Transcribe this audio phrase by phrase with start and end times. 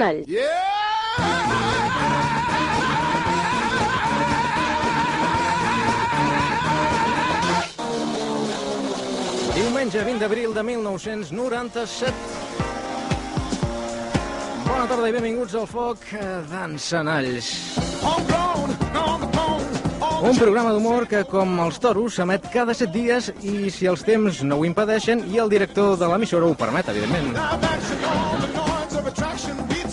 [0.00, 0.24] Foc d'encenall.
[9.54, 12.14] Diumenge 20 d'abril de 1997.
[14.64, 15.98] Bona tarda i benvinguts al Foc
[16.48, 17.52] d'Encenalls.
[20.20, 24.42] Un programa d'humor que, com els toros, s'emet cada set dies i, si els temps
[24.44, 28.29] no ho impedeixen, i el director de l'emissora ho permet, evidentment.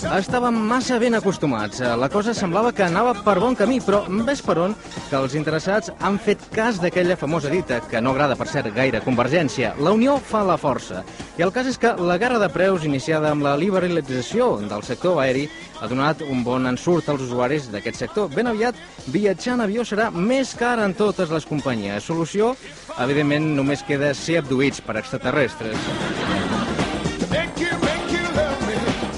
[0.07, 1.81] Estàvem massa ben acostumats.
[1.99, 4.75] La cosa semblava que anava per bon camí, però ves per on
[5.09, 9.01] que els interessats han fet cas d'aquella famosa dita, que no agrada, per cert, gaire
[9.03, 9.73] Convergència.
[9.83, 11.03] La unió fa la força.
[11.37, 15.19] I el cas és que la guerra de preus iniciada amb la liberalització del sector
[15.19, 15.49] aeri
[15.81, 18.31] ha donat un bon ensurt als usuaris d'aquest sector.
[18.31, 18.79] Ben aviat,
[19.11, 22.07] viatjar en avió serà més car en totes les companyies.
[22.07, 22.55] Solució,
[22.95, 26.56] evidentment, només queda ser abduïts per extraterrestres.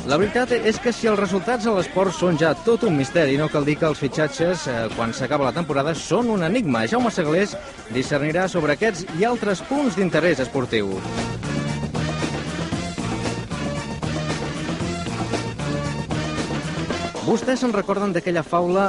[0.10, 3.46] La veritat és que si els resultats a l'esport són ja tot un misteri, no
[3.54, 6.88] cal dir que els fitxatges, eh, quan s'acaba la temporada, són un enigma.
[6.90, 7.54] Jaume Segalés
[7.94, 10.96] discernirà sobre aquests i altres punts d'interès esportiu.
[17.30, 18.88] Vostès se'n recorden d'aquella faula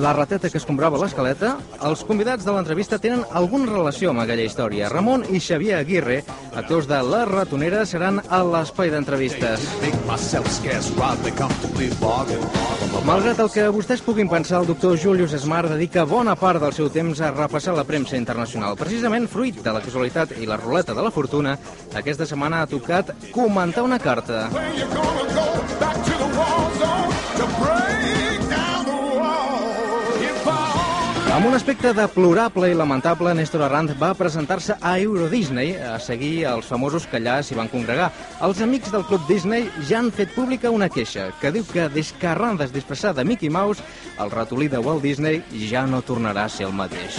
[0.00, 1.50] La rateta que escombrava l'escaleta?
[1.84, 4.88] Els convidats de l'entrevista tenen alguna relació amb aquella història.
[4.88, 6.22] Ramon i Xavier Aguirre,
[6.56, 9.66] actors de La Ratonera, seran a l'espai d'entrevistes.
[13.04, 16.88] Malgrat el que vostès puguin pensar, el doctor Julius Smart dedica bona part del seu
[16.88, 18.78] temps a repassar la premsa internacional.
[18.80, 21.58] Precisament, fruit de la casualitat i la ruleta de la fortuna,
[21.92, 24.48] aquesta setmana ha tocat comentar una carta.
[31.34, 36.44] Amb un aspecte deplorable i lamentable, Néstor Arranz va presentar-se a Euro Disney a seguir
[36.46, 38.12] els famosos que allà s'hi van congregar.
[38.46, 42.14] Els amics del Club Disney ja han fet pública una queixa que diu que des
[42.14, 43.82] que Arranz es disfressà de Mickey Mouse,
[44.22, 47.18] el ratolí de Walt Disney ja no tornarà a ser el mateix.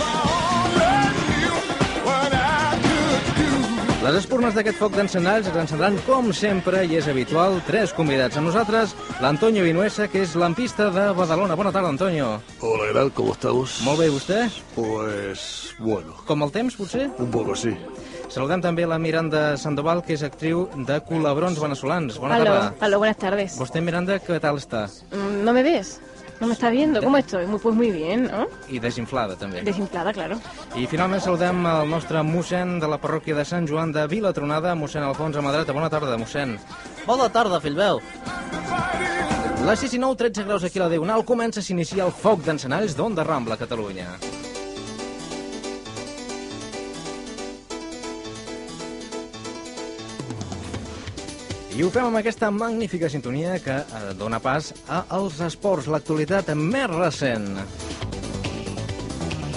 [4.05, 8.51] Les espurnes d'aquest foc d'encenalls es encendran, com sempre, i és habitual, tres convidats amb
[8.51, 8.91] nosaltres.
[9.23, 11.57] L'Antonio Vinuesa, que és lampista de Badalona.
[11.57, 12.35] Bona tarda, Antonio.
[12.61, 13.11] Hola, ¿qué tal?
[13.17, 13.79] ¿Cómo estamos?
[13.81, 14.44] Molt bé, i vostè?
[14.75, 17.09] Pues bueno, Com el temps, potser?
[17.17, 17.73] un poco sí.
[18.29, 22.19] Saludem també la Miranda Sandoval, que és actriu de Colabrons Venezolans.
[22.21, 22.73] Bona Aló, tarda.
[22.81, 23.57] aló, buenas tardes.
[23.57, 24.85] Vostè, Miranda, què tal està?
[25.13, 25.99] Mm, ¿No me ves?
[26.40, 27.01] ¿No me estás viendo?
[27.01, 27.46] ¿Cómo estoy?
[27.47, 28.47] Muy, pues muy bien, ¿no?
[28.69, 29.63] I desinflada, també.
[29.63, 30.35] Desinflada, claro.
[30.75, 35.06] I finalment saludem el nostre mossèn de la parròquia de Sant Joan de Vilatronada, mossèn
[35.07, 35.74] Alfons Amadreta.
[35.74, 36.57] Bona tarda, mossèn.
[37.07, 38.01] Bona tarda, Filbeu.
[39.66, 42.44] Les 6 i 9, 13 graus aquí a la Diagonal, comença a s'iniciar el foc
[42.45, 44.12] d'encenalls d'Onda Rambla, Catalunya.
[51.75, 56.53] I ho fem amb aquesta magnífica sintonia que eh, dona pas a els esports, l'actualitat
[56.56, 57.50] més recent.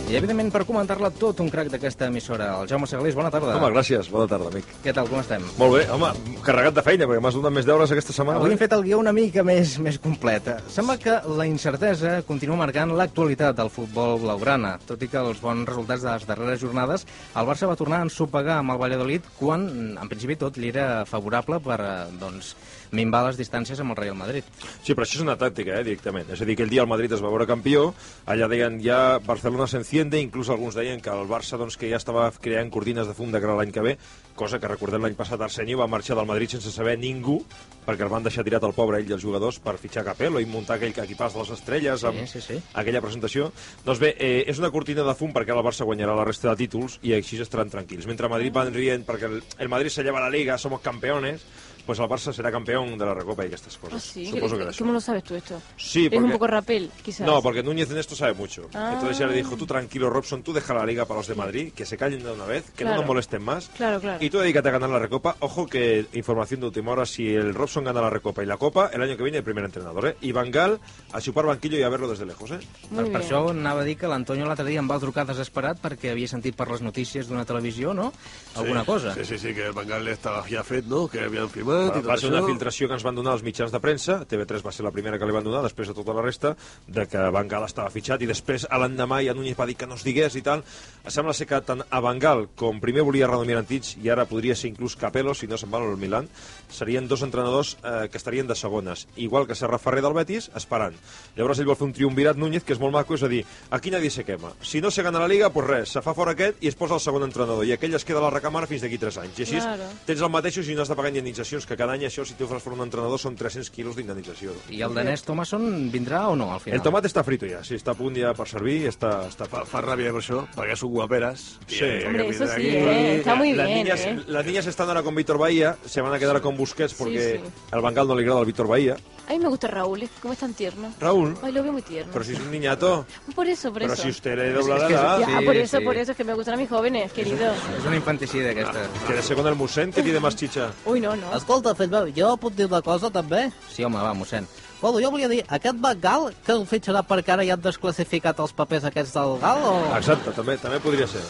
[0.09, 3.13] I, evidentment, per comentar-la, tot un crac d'aquesta emissora, el Jaume Segalés.
[3.13, 3.53] Bona tarda.
[3.59, 4.07] Home, gràcies.
[4.09, 4.65] Bona tarda, amic.
[4.81, 5.43] Què tal, com estem?
[5.61, 6.09] Molt bé, home,
[6.47, 8.41] carregat de feina, perquè m'has donat més deures aquesta setmana.
[8.41, 8.63] Avui hem eh?
[8.63, 10.55] fet el guió una mica més, més completa.
[10.73, 14.79] Sembla que la incertesa continua marcant l'actualitat del futbol blaugrana.
[14.89, 17.05] Tot i que els bons resultats de les darreres jornades,
[17.37, 21.05] el Barça va tornar a ensopegar amb el Valladolid quan, en principi, tot li era
[21.05, 22.55] favorable per eh, doncs,
[22.93, 24.45] minvar les distàncies amb el Real Madrid.
[24.83, 26.31] Sí, però això és una tàctica, eh, directament.
[26.31, 27.95] És a dir, que el dia el Madrid es va veure campió,
[28.27, 32.31] allà deien ja Barcelona s'enciende, inclús alguns deien que el Barça doncs, que ja estava
[32.41, 33.99] creant cortines de fum de cara l'any que ve,
[34.35, 37.41] cosa que recordem l'any passat Arsenio va marxar del Madrid sense saber ningú,
[37.87, 40.47] perquè el van deixar tirat al pobre ell i els jugadors per fitxar Capello i
[40.47, 42.61] muntar aquell equipàs de les estrelles amb Sí, sí, sí.
[42.75, 43.51] aquella presentació.
[43.85, 46.57] Doncs bé, eh, és una cortina de fum perquè el Barça guanyarà la resta de
[46.57, 48.07] títols i així estaran tranquils.
[48.07, 51.45] Mentre Madrid van rient perquè el, el Madrid se lleva la Liga, somos campeones,
[51.89, 53.97] pues el Barça será campeón de la Recopa y estas cosas.
[53.97, 54.27] Ah, sí.
[54.27, 54.79] Supongo que ¿Qué- era eso.
[54.85, 55.63] ¿Cómo lo sabes tú esto?
[55.79, 57.27] Sí, Es un porque- poco rapel, quizás.
[57.27, 58.69] No, porque Núñez en esto sabe mucho.
[58.75, 58.91] Ah.
[58.93, 61.73] Entonces ya le dijo, tú tranquilo, Robson, tú deja la liga para los de Madrid,
[61.75, 62.97] que se callen de una vez, que no Claro.
[63.01, 63.71] nos molesten más.
[63.75, 64.23] Claro, claro.
[64.23, 65.37] Y tú dedícate a ganar la Recopa.
[65.41, 68.91] Ojo que, información de última hora, si el Robson gana la Recopa y la Copa,
[68.93, 70.17] el año que viene el primer entrenador, ¿eh?
[70.21, 70.79] Y Van Gaal
[71.13, 72.59] a chupar banquillo y a verlo desde lejos, ¿eh?
[72.91, 75.81] Muy per, per això anava a dir que l'Antonio l'altre dia em va trucar desesperat
[75.81, 78.13] perquè havia sentit per les notícies d'una televisió, no?
[78.57, 79.15] Alguna cosa.
[79.15, 82.01] Sí, sí, sí, que el Bangal estava ja fet, no?, que havien firmat Va, i
[82.01, 82.47] tot va ser una això.
[82.51, 85.27] filtració que ens van donar els mitjans de premsa, TV3 va ser la primera que
[85.27, 88.27] li van donar, després de tota la resta, de que Van Gaal estava fitxat, i
[88.27, 90.65] després, a l'endemà, ja Núñez va dir que no es digués i tal.
[91.07, 94.55] Sembla ser que tant a Van Gaal com primer volia Radomir Antich, i ara podria
[94.57, 96.29] ser inclús Capello, si no se'n va al Milan,
[96.69, 100.95] serien dos entrenadors eh, que estarien de segones, igual que Serra Ferrer del Betis, esperant.
[101.37, 103.91] Llavors ell vol fer un triumvirat Núñez, que és molt maco, és a dir, aquí
[103.91, 104.53] nadie se quema.
[104.61, 106.95] Si no se gana la Liga, pues res, se fa fora aquest i es posa
[106.95, 109.39] el segon entrenador, i aquell es queda a la recàmera fins d'aquí 3 anys.
[109.39, 109.85] I així Claro.
[110.07, 111.11] tens el mateix i no has de pagar
[111.59, 114.53] indemnitzacions, que cada any això, si tu fas fora un entrenador, són 300 quilos d'indemnització.
[114.71, 116.79] I el danès Thomasson vindrà o no, al final?
[116.79, 119.65] El tomat està frito ja, sí, està a punt ja per servir, està, està Fa,
[119.65, 121.59] fa ràbia per això, perquè són guaperes.
[121.67, 121.85] Sí.
[122.07, 123.17] Hombre, eso sí, ¿eh?
[123.19, 124.19] Está muy las bien, niñas, ¿eh?
[124.27, 127.51] las niñas están ahora con Víctor Bahía, se van a quedar con Busquets porque sí.
[127.71, 128.97] al Bangal no le agrada al Víctor Bahía.
[129.29, 130.09] A mí me gusta Raúl, ¿eh?
[130.23, 130.93] ¿Cómo es tan tierno?
[131.01, 132.11] Raúl, Ay, lo veo muy tierno.
[132.13, 133.05] pero si es un niñato,
[133.35, 134.03] Por eso, por pero eso.
[134.03, 135.85] si usted le dobla la que es- edad, Sí, por eso, sí.
[135.85, 137.53] por eso es que me gustan a mis jóvenes, querido.
[137.79, 138.87] És una infanticida, aquesta.
[139.07, 140.73] quédese con el Musén, que tiene más chicha.
[140.87, 141.31] Uy, no, no.
[141.49, 143.47] Escolta, fill meu, jo puc dir una cosa també?
[143.73, 144.45] Sí, home, va, mossèn.
[144.83, 148.53] Bueno, jo volia dir, aquest Bangal que el fitxarà perquè ara ja han desclassificat els
[148.59, 149.73] papers aquests del Gal o...
[149.97, 151.25] Exacte, també, també podria ser.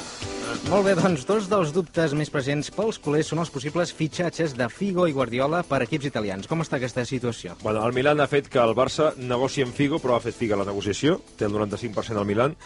[0.68, 4.68] Molt bé, doncs dos dels dubtes més presents pels culers són els possibles fitxatges de
[4.72, 6.48] Figo i Guardiola per equips italians.
[6.48, 7.56] Com està aquesta situació?
[7.62, 10.56] Bueno, el Milan ha fet que el Barça negoci amb Figo, però ha fet Figa
[10.60, 12.56] la negociació, té el 95% al Milan,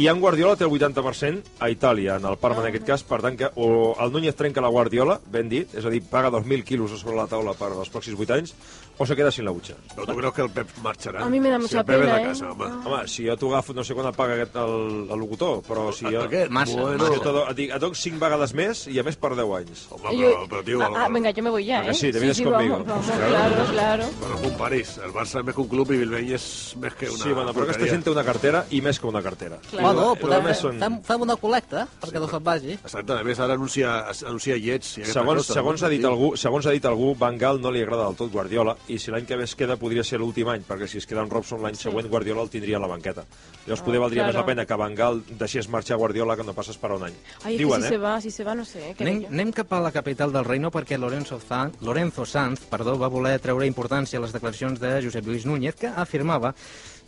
[0.00, 3.18] i en Guardiola té el 80% a Itàlia, en el Parma en aquest cas, per
[3.24, 6.64] tant que o el Núñez trenca la Guardiola, ben dit, és a dir, paga 2.000
[6.64, 8.54] quilos sobre la taula per als pròxims 8 anys,
[9.00, 9.74] o se queda sin la butxa.
[9.96, 11.22] Però tu creus que el Pep marxarà?
[11.24, 12.26] A mi me da si mucha el Pep pena, és de eh?
[12.28, 12.66] casa, home.
[12.84, 15.86] Home, si jo t'ho agafo, no sé quan el paga aquest, el, el locutor, però
[15.96, 16.26] si jo...
[16.26, 16.50] Aquest?
[16.52, 19.16] Massa, bueno, Jo te do- et dic, et dono 5 vegades més i a més
[19.16, 19.86] per 10 anys.
[19.90, 21.94] Home, però, però tio, ah, ah, venga, yo me voy ya, ¿A que ¿eh?
[21.94, 22.12] sí?
[22.12, 22.84] ¿Te vienes sí, conmigo?
[22.84, 23.54] Vamos, vamos, Claro.
[23.56, 24.04] claro, claro.
[24.20, 26.44] Bueno, comparis, el Barça és més que un club i Bilbao és
[26.76, 29.22] més que una sí, bueno, però aquesta gent té una cartera i més que una
[29.24, 29.56] cartera.
[29.70, 29.86] Claro.
[29.86, 32.76] Bueno, podem, són- fem, fem una col·lecta perquè no se'n vagi.
[32.76, 33.96] Exacte, a més ara anuncia,
[34.28, 35.86] anuncia llets Segons, segons, no?
[35.86, 36.06] ha dit Sí.
[36.06, 39.12] algú, segons ha dit algú, Van Gaal no li agrada del tot Guardiola i si
[39.12, 41.62] l'any que ve es queda podria ser l'últim any, perquè si es queda en Robson
[41.62, 43.24] l'any següent Guardiola el tindria a la banqueta.
[43.66, 44.32] Llavors poder valdria claro.
[44.32, 47.16] més la pena que Van Gaal deixés marxar Guardiola que no pas esperar un any.
[47.44, 47.96] Es Diuen, que si eh?
[47.96, 48.94] se va, si se va, no sé.
[48.96, 52.96] ¿qué Anem, anem cap a la capital del reino perquè Lorenzo, Zan, Lorenzo Sanz perdó,
[52.98, 56.54] va voler treure importància a les declaracions de Josep Lluís Núñez, que afirmava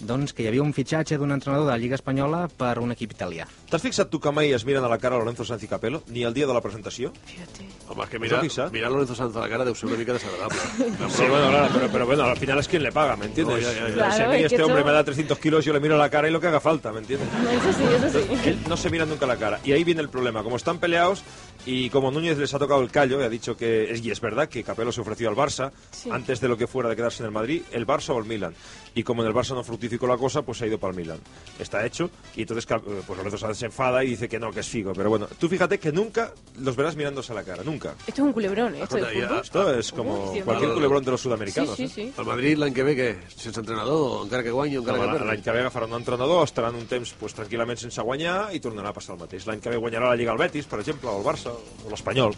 [0.03, 3.13] doncs, que hi havia un fitxatge d'un entrenador de la Lliga Espanyola per un equip
[3.15, 3.47] italià.
[3.71, 6.25] T'has fixat tu que mai es miren a la cara Lorenzo Sanz i Capello, ni
[6.25, 7.13] el dia de la presentació?
[7.27, 7.69] Fíjate.
[7.89, 10.59] Home, és que mirar, mirar Lorenzo Sanz a la cara deu ser una mica desagradable.
[11.13, 13.57] Sí, bueno, claro, pero, pero bueno, al final es quien le paga, ¿me entiendes?
[13.57, 13.95] No, ya, ya, ya.
[13.95, 15.97] Claro, si a mí es que este hombre me da 300 kilos, yo le miro
[15.97, 17.29] la cara y lo que haga falta, ¿me entiendes?
[17.29, 18.59] Eso sí, eso sí.
[18.69, 19.61] No se mira nunca la cara.
[19.65, 20.43] Y ahí viene el problema.
[20.43, 21.23] Como están peleados
[21.67, 24.21] y como Núñez les ha tocado el callo, y ha dicho que, es, y es
[24.21, 26.11] verdad, que Capello se ofreció al Barça Sí.
[26.11, 28.55] antes de lo que fuera de quedarse en el Madrid, el Barça o el Milan.
[28.95, 30.97] Y como en el Barça no fructificó la cosa, pues se ha ido para el
[30.99, 31.19] Milan.
[31.59, 32.11] Está hecho.
[32.37, 34.93] Y entonces eh, pues Lorenzo Sánchez se enfada y dice que no, que es Figo.
[34.93, 37.63] Pero bueno, tú fíjate que nunca los verás mirándose a la cara.
[37.65, 37.95] Nunca.
[38.07, 38.83] Esto es un culebrón, ¿eh?
[38.83, 39.41] Esto de fútbol.
[39.43, 41.77] Esto es como cualquier culebrón de los Sí, sudamericanos.
[41.77, 41.89] sí, ¿eh?
[41.89, 42.13] sí.
[42.19, 43.17] El Madrid l'any que?
[43.35, 45.43] Sense entrenador, encara que guanyi encara No, que L'any perdi?
[45.43, 48.93] que ve agafarà un entrenador, estaran un temps pues, tranquil·lament sense guanyar i tornarà a
[48.93, 49.47] passar el mateix.
[49.47, 52.35] L'any que ve guanyarà la Lliga al Betis, per exemple, o el Barça, o l'Espanyol.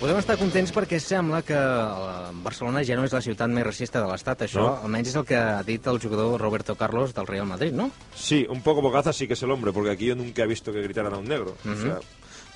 [0.00, 4.00] Podem estar contents perquè sembla que eh, Barcelona ja no és la ciutat més racista
[4.00, 4.46] de l'Estat.
[4.46, 4.70] Això No.
[4.86, 7.90] almenys és el que ha dit el jugador Roberto Carlos del Real Madrid, no?
[8.16, 10.72] Sí, un poco bogaza sí que es el hombre, porque aquí yo nunca he visto
[10.72, 11.54] que gritaran a un negro.
[11.68, 11.98] o sea,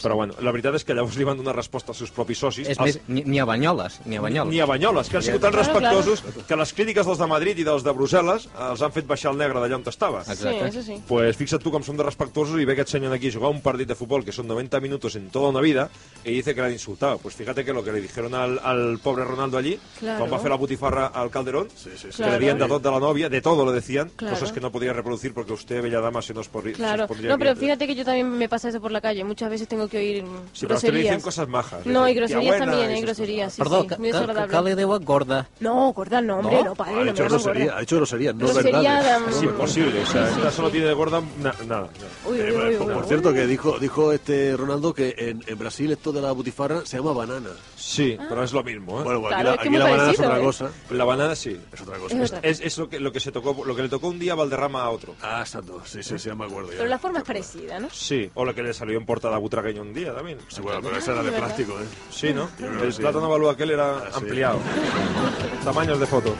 [0.02, 2.68] però bueno, la veritat és que llavors li van donar resposta als seus propis socis.
[2.68, 4.52] És als- més, ni, ni a Banyoles, ni a Banyoles.
[4.52, 7.64] Ni a Banyoles, que han sigut tan respectuosos que les crítiques dels de Madrid i
[7.64, 10.26] dels de Brussel·les els han fet baixar el negre d'allà on estaves.
[10.26, 10.68] Sí, Exacte.
[10.68, 11.02] eso sí.
[11.06, 13.88] Pues fixa't tu com són de respectuosos y ve aquest senyor aquí jugar un partit
[13.88, 15.90] de fútbol que son 90 minutos en toda una vida
[16.24, 17.18] y dice que le han insultado.
[17.18, 20.18] Pues fíjate que lo que le dijeron al, al pobre Ronaldo allí, Claro.
[20.18, 22.08] cuando va a hacer la butifarra al Calderón, Sí, sí, sí.
[22.08, 22.32] que Claro.
[22.32, 24.34] le decían de todo de la novia, de todo lo decían, Claro.
[24.34, 26.96] cosas que no podía reproducir porque usted, bella dama, se nos, podría Claro.
[26.98, 29.24] se os pondría No, pero fíjate que yo también me pasa eso por la calle.
[29.24, 31.22] Muchas veces tengo que oír Sí, pero usted le dicen groserías.
[31.22, 31.86] cosas majas.
[31.86, 34.06] No, y Dicen, "Tía groserías buena", también, hay esas groserías, sí, Perdó, sí, que, muy
[34.12, 34.70] desagradable.
[34.70, 35.48] li diuen gorda.
[35.60, 36.64] No, gorda no, hombre, ¿No?
[36.64, 37.76] no, padre, Ha no llaman grosería, gorda.
[37.76, 39.36] ha dicho grosería, no de- cosas.
[39.36, 41.88] Es imposible, o sea, Sí, sí, esta solo tiene de gorda na- nada.
[41.94, 43.08] Eh, por, uy, por uy.
[43.08, 46.96] cierto, que dijo, dijo este Ronaldo que en, en Brasil esto de la butifarra se
[46.98, 47.50] llama banana.
[47.76, 49.00] Sí, pero es lo mismo.
[49.00, 49.04] ¿eh?
[49.04, 50.42] Bueno, Claro, aquí, la, la banana es otra ¿eh?
[50.42, 50.70] cosa.
[50.90, 51.60] La banana sí.
[51.72, 52.16] Es otra cosa.
[52.42, 55.14] Es lo, que, se tocó, lo que le tocó un día a Valderrama a otro.
[55.22, 55.82] Ah, exacto.
[55.84, 56.70] Sí, sí, sí, ya me acuerdo.
[56.70, 57.88] Pero la forma es parecida, ¿no?
[57.90, 60.38] Sí, o lo que le salió en portada a Butragueño pequeño un día también.
[60.48, 61.84] Sí, bueno, pero ese era de plástico, ¿eh?
[62.10, 62.48] Sí, ¿no?
[62.56, 63.00] que El sí.
[63.00, 64.18] plátano balú aquel era Ah, sí.
[64.20, 64.58] ampliado.
[65.64, 66.34] Tamaños de foto.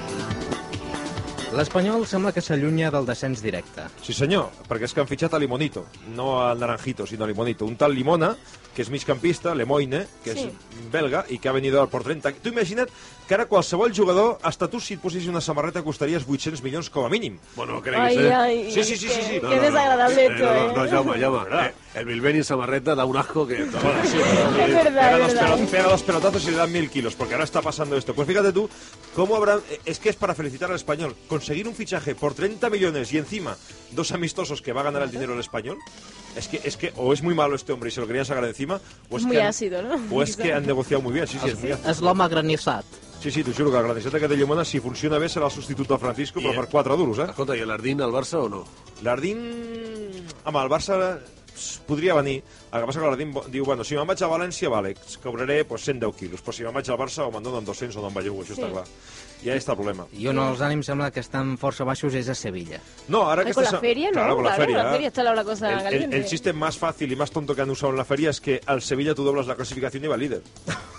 [1.54, 3.84] L'Espanyol sembla que s'allunya del descens directe.
[4.02, 5.84] Sí, senyor, perquè és que han fitxat a Limonito,
[6.16, 7.64] no al Naranjito, sinó a Limonito.
[7.64, 8.32] Un tal Limona,
[8.74, 10.48] que és migcampista, Lemoine, que Sí.
[10.50, 12.32] és belga i que ha venido por 30...
[12.42, 12.90] Tu imagina't
[13.28, 17.06] que ara qualsevol jugador, hasta tu si et possis una samarreta costaries 800 milions com
[17.06, 17.38] a mínim.
[17.54, 18.34] Bueno, cregues, Ay, ¿eh?
[18.34, 19.38] ay, Sí, sí, sí, sí, sí.
[19.40, 19.68] No, qué no, no.
[19.70, 20.66] desagradable Eh, esto, no, ¿eh?
[20.66, 21.46] no, no, llama, llama.
[21.66, 23.62] Eh, el Bilbeni en Samarreta da un asco que...
[23.62, 23.92] Es verdad,
[24.54, 25.58] pega, es dos verdad.
[25.58, 28.14] pelot- pega dos pelotazos y le dan mil kilos, porque ahora está pasando esto.
[28.14, 28.68] Pues fíjate tú,
[29.14, 29.60] cómo habrá...
[29.84, 31.14] Es que es para felicitar al español.
[31.28, 33.56] Conseguir un fichaje por 30 millones y encima
[33.92, 35.78] dos amistosos que va a ganar el dinero el español,
[36.36, 38.42] es que, es que o es muy malo este hombre y se lo querían sacar
[38.42, 39.94] de encima, o es, Es muy que han- ácido, ¿no?
[40.10, 41.90] O es que han negociado muy bien, sí, sí, es muy ácido.
[41.90, 42.84] És l'home granissat.
[43.22, 45.52] Sí, sí, t'ho juro que el granisseta que té Llimona, si funciona bé, serà el
[45.54, 47.28] substitut del Francisco, però I- per 4 duros, eh?
[47.30, 48.64] Escolta, i l'Ardín al Barça o no?
[49.06, 49.38] L'Ardín...
[50.44, 50.98] Home, el Barça
[51.86, 52.42] podria venir.
[52.72, 55.84] El que passa que l'Ardín diu, bueno, si me'n vaig a València, vale, cobraré pues,
[55.84, 58.14] 110 quilos, però si me'n vaig al Barça o me'n donen 200 o no em
[58.14, 58.60] bellugo, això Sí.
[58.62, 58.84] està clar.
[59.44, 60.06] I ahí està el problema.
[60.16, 62.78] I on els ànims sembla que estan força baixos és a Sevilla.
[63.08, 64.12] No, ahora Ay, que con la feria, ¿no?
[64.14, 64.82] Claro, con la Claro, feria.
[64.84, 66.16] la feria está la- cosa el, el- caliente.
[66.16, 68.60] el chiste más fácil y más tonto que han usado en la feria es que
[68.64, 70.42] al Sevilla tú doblas la clasificación y va líder.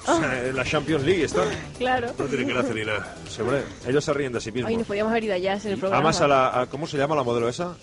[0.07, 1.43] O sea, en la Champions League está.
[1.79, 2.11] Claro.
[2.19, 3.15] No tiene gracia ni nada.
[3.39, 4.69] Hombre, ellos se ríen de sí mismos.
[4.69, 5.97] Ay, nos podíamos haber ido allá a hacer el programa.
[6.09, 7.75] Además, a la, a- ¿cómo se llama la modelo esa?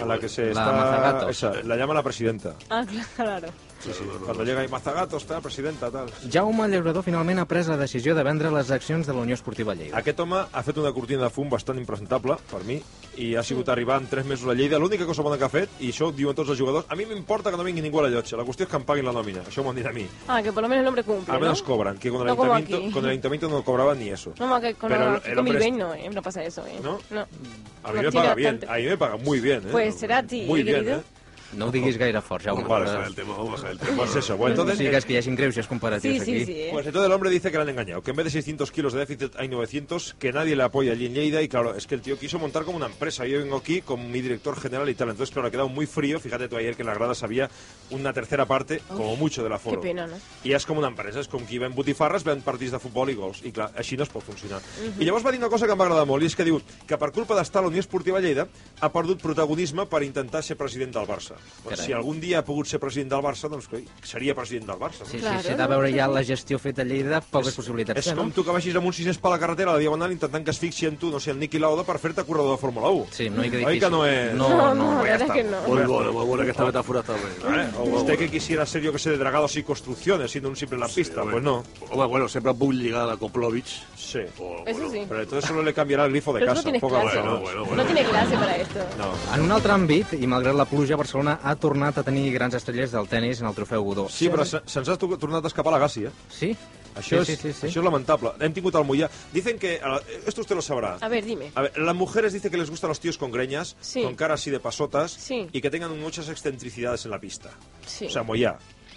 [0.00, 1.30] A la que se La está...
[1.30, 2.54] Esa, la llama la presidenta.
[2.70, 2.84] Ah,
[3.16, 3.48] claro.
[3.80, 4.04] Sí, sí.
[4.24, 6.10] Cuando llega ahí Mazagatos, está presidenta, tal.
[6.32, 9.74] Jaume Llaurador finalment ha pres la decisió de vendre les accions de la Unió Esportiva
[9.74, 9.96] Lleida.
[9.98, 12.80] Aquest home ha fet una cortina de fum bastant impresentable, per mi,
[13.16, 14.78] i ha sigut arribar en 3 mesos a Lleida.
[14.82, 17.06] L'única cosa bona que ha fet, i això ho diuen tots els jugadors, a mi
[17.06, 18.36] m'importa que no vingui ningú a la llotja.
[18.36, 19.44] La qüestió és que em paguin la nòmina.
[19.46, 20.06] Això m'ho han dit a mi.
[20.26, 21.66] Ah, que por lo menos el hombre cumple, Al menos ¿no?
[21.66, 22.92] cobran, que con el, No como ayuntamiento, aquí.
[22.94, 24.34] con el ayuntamiento no cobraban ni eso.
[24.40, 26.10] No, que con, Pero el- el hombre es- no, ¿eh?
[26.12, 26.80] No pasa eso, ¿eh?
[26.82, 26.98] ¿No?
[27.10, 27.20] No.
[27.20, 28.74] A mí No me tiene paga bien, bastante.
[28.74, 29.58] a mí me paga muy bien.
[29.60, 29.68] ¿eh?
[29.70, 30.98] Pues será a ti, Muy bien, querido.
[30.98, 31.02] ¿eh?
[31.52, 32.62] No ho diguis gaire fort, Jaume.
[32.62, 33.96] Vamos a bajar el tema, vamos a bajar el tema.
[33.96, 34.86] Pues eso, bueno, No entonces...
[34.86, 36.38] sigues que hi hagin greuges comparatius Sí, aquí.
[36.40, 36.52] sí, sí.
[36.52, 36.68] ¿eh?
[36.72, 38.92] Pues entonces el hombre dice que le han engañado, que en vez de 600 kilos
[38.92, 41.94] de déficit hay 900, que nadie le apoya allí en Lleida y claro, es que
[41.94, 43.26] el tío quiso montar como una empresa.
[43.26, 46.20] Yo vengo aquí con mi director general y tal, entonces claro, ha quedado muy frío.
[46.20, 47.48] Fíjate tú ayer que en las gradas había
[47.90, 49.80] una tercera parte, como mucho, de la Qué foro.
[49.80, 50.16] pena, ¿no?
[50.44, 53.14] I és com una empresa, és com qui ven botifarres, ven partits de futbol i
[53.16, 53.40] gols.
[53.44, 54.60] I clar, així no es pot funcionar.
[55.00, 56.60] I llavors va dir una cosa que em va agradar molt, i és que diu
[56.86, 58.46] que per culpa d'estar a la Unió Esportiva Lleida
[58.80, 61.37] ha perdut protagonisme per intentar ser president del Barça.
[61.68, 61.84] Carai.
[61.86, 65.00] si algun dia ha pogut ser president del Barça, doncs coi, seria president del Barça.
[65.04, 65.06] No?
[65.10, 65.68] Sí, Claro, sí, s'ha de no?
[65.68, 67.98] veure ja la gestió feta a Lleida, poques possibilitats.
[67.98, 68.32] És té, com no?
[68.32, 70.58] tu que vagis amb un sis per la carretera a la Diagonal intentant que es
[70.58, 73.06] fixi en tu, no sé, el Niki Lauda per fer-te corredor de Fórmula 1.
[73.12, 73.80] Sí, no hi que Oi difícil.
[73.84, 74.34] que no és...
[74.34, 74.74] No, No, no.
[74.74, 75.34] no, la ya verdad es está.
[75.34, 75.60] que no.
[75.68, 77.28] Muy buena, muy buena que esta metáfora está bien.
[77.44, 77.68] ¿Vale?
[77.78, 80.78] O usted que quisiera ser, yo que sé, de dragados y construcciones, siendo un simple
[80.78, 81.64] lampista, pues no.
[81.90, 83.82] Home, bueno, sempre puc lligar a Koplovich.
[83.96, 84.20] Sí.
[84.38, 85.04] O, Eso bueno, sí.
[85.08, 86.62] Pero entonces solo le cambiará el grifo de Pero no casa.
[86.62, 87.18] tienes poca clase.
[87.18, 87.82] Bueno, bueno, bueno.
[87.82, 88.78] No tiene clase para esto.
[88.96, 89.34] No.
[89.34, 92.92] En un altre àmbit, i malgrat la pluja, Barcelona ha tornat a tenir grans estrelles
[92.92, 94.08] del tennis en el trofeu Godó.
[94.08, 96.10] Sí, però se- se'ns ha to- tornat a escapar la Gassi, eh?
[96.28, 96.56] Sí?
[96.96, 97.66] Això, sí, és, sí, sí, sí.
[97.68, 98.32] això és lamentable.
[98.40, 99.08] Hem tingut el Mollà.
[99.32, 99.80] Dicen que...
[100.26, 100.96] Esto usted lo sabrá.
[101.00, 101.52] A ver, dime.
[101.54, 104.02] A ver, las mujeres dicen que les gustan los tíos con greñas, Sí.
[104.02, 105.46] con cara así de pasotas Sí.
[105.52, 107.50] y que tengan muchas excentricidades en la pista.
[107.86, 108.06] Sí.
[108.06, 108.56] O sea, Mollà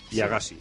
[0.10, 0.58] y Agassi.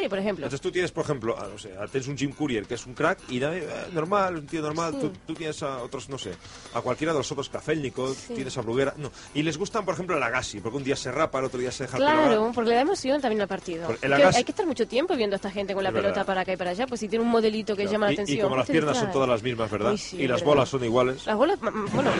[0.00, 0.44] Sí, por ejemplo.
[0.46, 2.86] Entonces tú tienes, por ejemplo, a- no sé, a- tienes un Jim Courier que es
[2.86, 4.92] un crack y nadie, eh, normal, un tío normal.
[4.94, 5.00] Sí.
[5.00, 6.32] Tú, tú tienes a otros, no sé,
[6.74, 8.34] a cualquiera de los otros, Kafelnikov, Sí.
[8.34, 8.94] tienes a Bruguera.
[8.96, 9.10] No.
[9.34, 11.70] Y les gustan, por ejemplo, el Agassi, porque un día se rapa, el otro día
[11.70, 12.52] se deja el Claro, largo.
[12.54, 13.94] porque le da emoción también al partido.
[14.00, 16.08] El Agassi- Hay que estar mucho tiempo viendo a esta gente con la Es pelota
[16.10, 16.26] verdad.
[16.26, 18.38] para acá y para allá, pues si tiene un modelito que llama la Y- atención.
[18.38, 19.92] Y, como las te piernas son todas las mismas, ¿verdad?
[19.92, 20.46] Uy, sí, y las verdad.
[20.46, 21.26] bolas son iguales.
[21.26, 22.10] Las bolas, bueno, Bueno,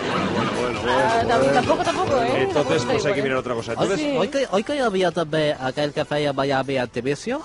[0.61, 1.45] bueno, ah, bueno.
[1.47, 2.43] tam- tampoco, tampoco, ¿eh?
[2.43, 3.73] Entonces, pues hay que mirar otra cosa.
[3.73, 7.41] Entonces, oi, que, oi que havia també aquell que feia ballar Beat Vicio?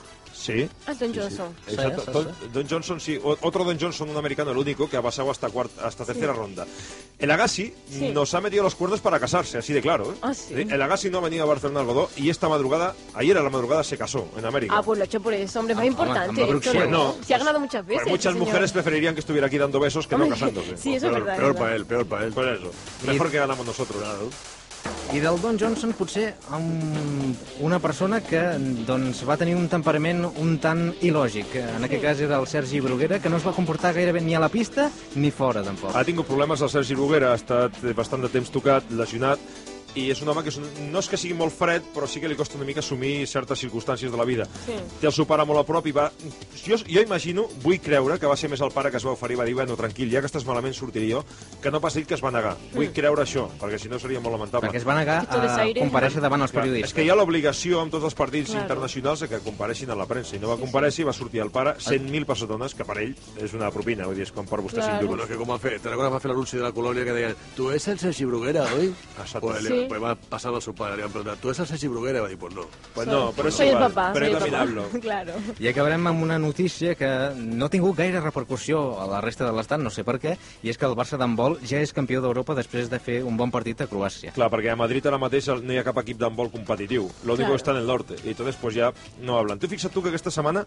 [0.45, 0.69] Sí.
[0.87, 1.53] Ah, Don Johnson.
[1.67, 2.01] Exacto.
[2.01, 3.19] Sí, sí, Don, Don Johnson, sí.
[3.23, 6.33] O- Otro Don Johnson, un americano, el único, que ha pasado hasta, cuarta, hasta tercera
[6.33, 6.65] ronda.
[7.17, 8.09] El Agassi Sí.
[8.09, 10.11] nos ha metido los cuernos para casarse, así de claro.
[10.11, 10.15] ¿eh?
[10.21, 10.53] Ah, sí.
[10.53, 13.49] El Agassi no ha venido a Barcelona al Godó y esta madrugada, ayer a la
[13.49, 14.75] madrugada, se casó en América.
[14.77, 16.29] Ah, pues lo ha hecho por eso, hombre, es más Ah, importante.
[16.29, 17.15] amb esto, Brookshield, ¿no?
[17.17, 17.23] no.
[17.25, 18.03] Se ha ganado muchas veces.
[18.03, 18.83] Pues muchas este mujeres señor.
[18.83, 20.77] preferirían que estuviera aquí dando besos que no Hombre, casándose.
[20.77, 21.37] Sí, eso es peor, verdad.
[21.37, 22.33] peor es para él, peor para él.
[22.33, 22.71] Pues eso.
[23.07, 24.03] Mejor que ganamos nosotros.
[25.15, 28.41] I del Don Johnson potser um, una persona que
[28.87, 31.53] doncs, va tenir un temperament un tant il·lògic.
[31.77, 34.35] En aquest cas era el Sergi Bruguera, que no es va comportar gaire bé ni
[34.35, 35.95] a la pista ni fora, tampoc.
[35.95, 39.39] Ha tingut problemes el Sergi Bruguera, ha estat bastant de temps tocat, lesionat,
[39.95, 42.19] i és un home que és un, no és que sigui molt fred, però sí
[42.19, 44.45] que li costa una mica assumir certes circumstàncies de la vida.
[44.65, 44.75] Sí.
[45.01, 46.09] Té el seu pare molt a prop i va...
[46.65, 49.37] Jo, jo imagino, vull creure que va ser més el pare que es va oferir,
[49.39, 51.23] va dir, bueno, tranquil, ja que estàs malament sortiré jo,
[51.61, 52.55] que no pas ell que es va negar.
[52.73, 54.67] Vull creure això, perquè si no seria molt lamentable.
[54.69, 56.89] Perquè es va negar a compareixer davant els periodistes.
[56.91, 58.63] és que hi ha l'obligació amb tots els partits Claro.
[58.65, 61.49] internacionals de que compareixin a la premsa i no va compareixer i va sortir el
[61.51, 64.75] pare 100.000 persones, que per ell és una propina, vull dir, és com per vostè
[64.81, 64.99] Claro.
[64.99, 65.25] 5 Bueno, duros.
[65.25, 67.35] es que como hace, ¿te recuerdas que hace el anuncio de la colonia que decían,
[67.55, 68.93] tú eres el Sergi Bruguera hoy?
[69.19, 69.47] Exacto.
[69.47, 69.89] Pues le, Sí.
[69.89, 70.97] pues, va pasando a su padre.
[70.97, 72.17] Le van a preguntar, ¿tú eres el Sergi Bruguera?
[72.17, 72.61] Y va a dir, pues no.
[72.93, 74.13] Pues no, però és Soy el igual, papá.
[74.13, 74.65] però soy és el papá.
[74.65, 74.99] laminable.
[75.05, 75.33] Claro.
[75.59, 79.51] I acabarem amb una notícia que no ha tingut gaire repercussió a la resta de
[79.53, 82.55] l'estat, no sé per què, i és que el Barça d'handbol ja és campió d'Europa
[82.55, 84.33] després de fer un bon partit a Croàcia.
[84.33, 87.09] Clar, perquè a Madrid ara mateix no hi ha cap equip d'handbol competitiu.
[87.23, 87.55] Lo único Claro.
[87.55, 88.15] está en el norte.
[88.23, 89.59] Y entonces pues ya no hablan.
[89.59, 90.65] Tú fíjate tú que esta semana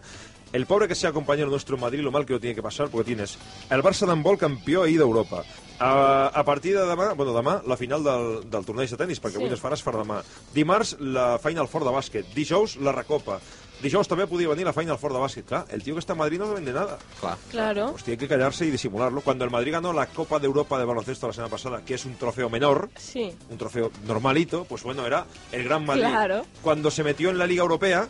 [0.53, 2.89] el pobre que sea compañero nuestro en Madrid, lo mal que lo tiene que pasar,
[2.89, 3.37] porque tienes
[3.69, 5.43] el Barça d'handbol campió ahir d'Europa.
[5.79, 9.37] A, a partir de demà, bueno, demà, la final del, del torneig de tennis, perquè
[9.37, 9.39] Sí.
[9.39, 10.21] avui no es farà, es farà demà.
[10.53, 12.33] Dimarts, la Final Four de bàsquet.
[12.35, 13.39] Dijous, la Recopa.
[13.79, 15.45] Dijous també podia venir la Final Four de bàsquet.
[15.47, 16.97] Clar, el tío que está en Madrid no vende nada.
[17.21, 17.37] Clar.
[17.49, 17.91] Claro.
[17.91, 19.21] Pues tiene que callarse y disimularlo.
[19.21, 22.03] Cuando el Madrid ganó la Copa de Europa de baloncesto la semana pasada, que es
[22.03, 23.31] un trofeo menor, Sí.
[23.49, 26.01] un trofeo normalito, pues bueno, era el Gran Madrid.
[26.03, 26.45] Claro.
[26.61, 28.09] Cuando se metió en la Liga Europea,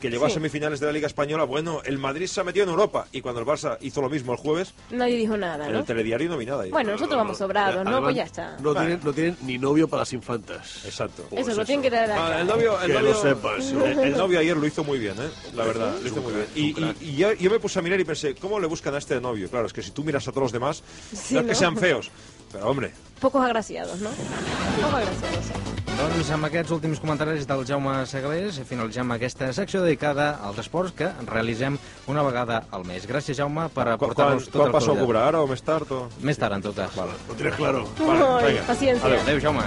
[0.00, 2.70] que llegó a semifinales de la Liga Española, bueno, el Madrid se ha metido en
[2.70, 3.06] Europa.
[3.12, 5.78] Y cuando el Barça hizo lo mismo el jueves, Nadie dijo nada, en ¿no?
[5.80, 6.62] el telediario no vi nada.
[6.64, 6.70] ahí.
[6.70, 8.02] Bueno, nosotros vamos sobrados, ¿no?
[8.02, 8.56] Pues ya está.
[8.60, 8.86] No, Vale.
[8.88, 10.84] tienen, no tienen ni novio para las infantas.
[10.84, 11.24] Exacto.
[11.30, 13.70] Eso, lo tienen que traer Ah, el novio, el Que novio, lo sepas.
[13.72, 15.28] el, el novio ayer lo hizo muy bien, ¿eh?
[15.54, 16.46] La verdad, lo hizo muy bien.
[16.54, 18.98] Y, y- y yo, yo me puse a mirar y pensé, ¿cómo le buscan a
[18.98, 19.48] este novio?
[19.50, 21.76] Claro, es que si tú miras a todos los demás, Sí, no es que sean
[21.76, 22.10] feos,
[22.52, 24.10] pero hombre, Pocos agraciados, ¿no?
[24.10, 25.52] Pocos agraciados, sí.
[25.98, 31.08] Doncs amb aquests últims comentaris del Jaume Segalés finalitzem aquesta secció dedicada als esports que
[31.26, 31.74] realitzem
[32.06, 33.08] una vegada al mes.
[33.10, 35.24] Gràcies, Jaume, per ¿cu- aportar-nos ¿cuán, tot el paso a que cobrar?
[35.24, 35.90] ¿Ahora o más tarde?
[35.98, 36.94] o- Més tard, en tot cas.
[36.94, 37.18] Vale.
[37.26, 37.82] Lo tienes claro.
[37.98, 38.62] Vale, venga.
[38.70, 39.06] paciencia.
[39.08, 39.20] Adeu.
[39.26, 39.66] Adéu, Jaume.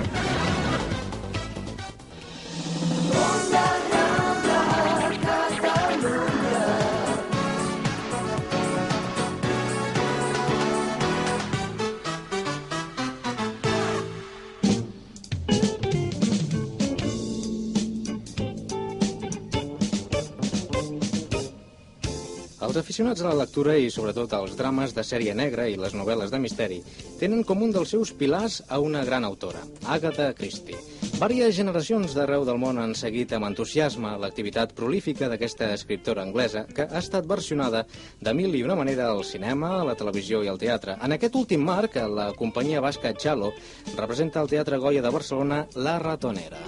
[22.71, 26.29] Els aficionats a la lectura i sobretot als drames de sèrie negra i les novel·les
[26.31, 26.77] de misteri
[27.19, 30.79] tenen com un dels seus pilars a una gran autora, Agatha Christie.
[31.19, 36.87] Vàries generacions d'arreu del món han seguit amb entusiasme l'activitat prolífica d'aquesta escriptora anglesa que
[36.87, 37.83] ha estat versionada
[38.21, 40.95] de mil i una manera al cinema, a la televisió i al teatre.
[41.03, 43.51] En aquest últim marc, la companyia basca Chalo
[43.97, 46.63] representa al Teatre Goya de Barcelona La Ratonera.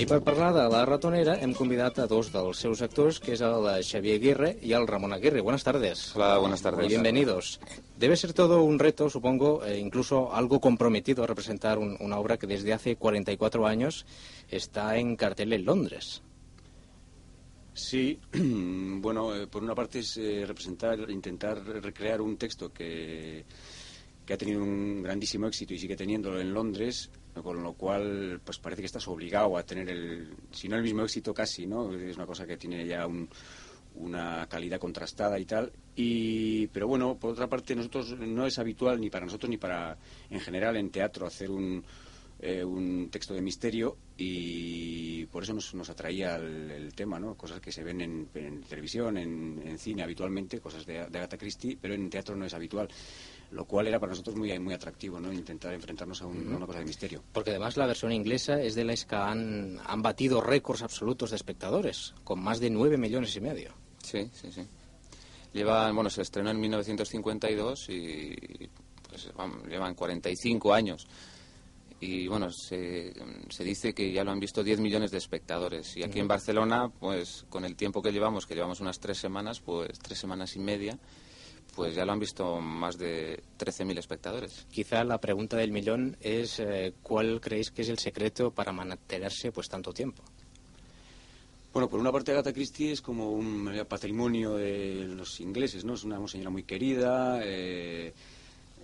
[0.00, 3.40] I per parlar de La Ratonera hem convidat a dos dels seus actors, que és
[3.44, 5.40] el Xavier Aguirre y el Ramón Aguirre.
[5.42, 6.14] Buenas tardes.
[6.16, 6.86] Hola, buenas tardes.
[6.86, 7.60] Y bienvenidos.
[7.98, 12.46] Debe ser todo un reto, supongo, e incluso algo comprometido representar un- una obra que
[12.46, 14.06] desde hace 44 años
[14.48, 16.22] está en cartel en Londres.
[17.74, 23.44] Sí, bueno, eh, por una parte es eh, representar, intentar recrear un texto que,
[24.24, 27.10] que ha tenido un grandísimo éxito y sigue teniéndolo en Londres,
[27.42, 31.02] con lo cual pues parece que estás obligado a tener el, si no el mismo
[31.02, 31.92] éxito casi, ¿no?
[31.94, 33.28] Es una cosa que tiene ya un-
[33.96, 35.72] una calidad contrastada y tal.
[35.96, 39.98] Y, pero bueno, por otra parte, nosotros no es habitual ni para nosotros ni para
[40.30, 41.84] en general en teatro hacer un,
[42.38, 47.34] eh, un texto de misterio y por eso nos, nos atraía el, tema, ¿no?
[47.34, 51.76] Cosas que se ven en, televisión, en, en cine habitualmente, cosas de, de Agatha Christie,
[51.80, 52.88] pero en teatro no es habitual.
[53.52, 55.32] Lo cual era para nosotros muy, muy atractivo, ¿no?
[55.32, 57.22] Intentar enfrentarnos a, un- a una cosa de misterio.
[57.32, 61.36] Porque además la versión inglesa es de las que han, han batido récords absolutos de
[61.36, 63.72] espectadores, con más de 9 millones y medio.
[64.02, 64.62] Sí, sí, sí.
[65.52, 68.36] Lleva, bueno, se estrenó en 1952 y
[69.08, 71.08] pues vamos, llevan 45 años.
[72.02, 73.12] Y bueno, se,
[73.50, 75.96] se dice que ya lo han visto 10 millones de espectadores.
[75.96, 79.60] Y aquí en Barcelona, pues con el tiempo que llevamos, que llevamos unas tres semanas,
[79.60, 80.98] pues tres semanas y media,
[81.80, 84.66] pues ya lo han visto más de 13.000 espectadores.
[84.70, 89.50] Quizá la pregunta del millón es eh, ¿cuál creéis que es el secreto para mantenerse
[89.50, 90.22] pues tanto tiempo?
[91.72, 95.94] Bueno, por una parte Agatha Christie es como un patrimonio de los ingleses, ¿no?
[95.94, 98.12] Es una señora muy querida, eh,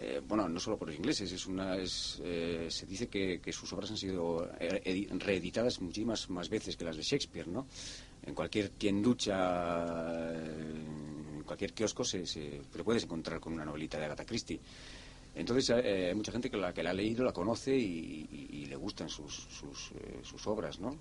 [0.00, 3.52] eh, bueno, no solo por los ingleses, es una, es, eh, se dice que, que
[3.52, 7.66] sus obras han sido edi- reeditadas muchísimas más veces que las de Shakespeare, ¿no?
[8.22, 9.34] En cualquier tienducha,
[10.32, 11.15] eh, en
[11.46, 14.60] cualquier kiosco se, se te puedes encontrar con una novelita de Agatha Christie.
[15.34, 18.48] Entonces eh, hay mucha gente que la, que la ha leído, la conoce y, y-
[18.62, 20.96] y le gustan sus, sus, eh, sus obras, ¿no?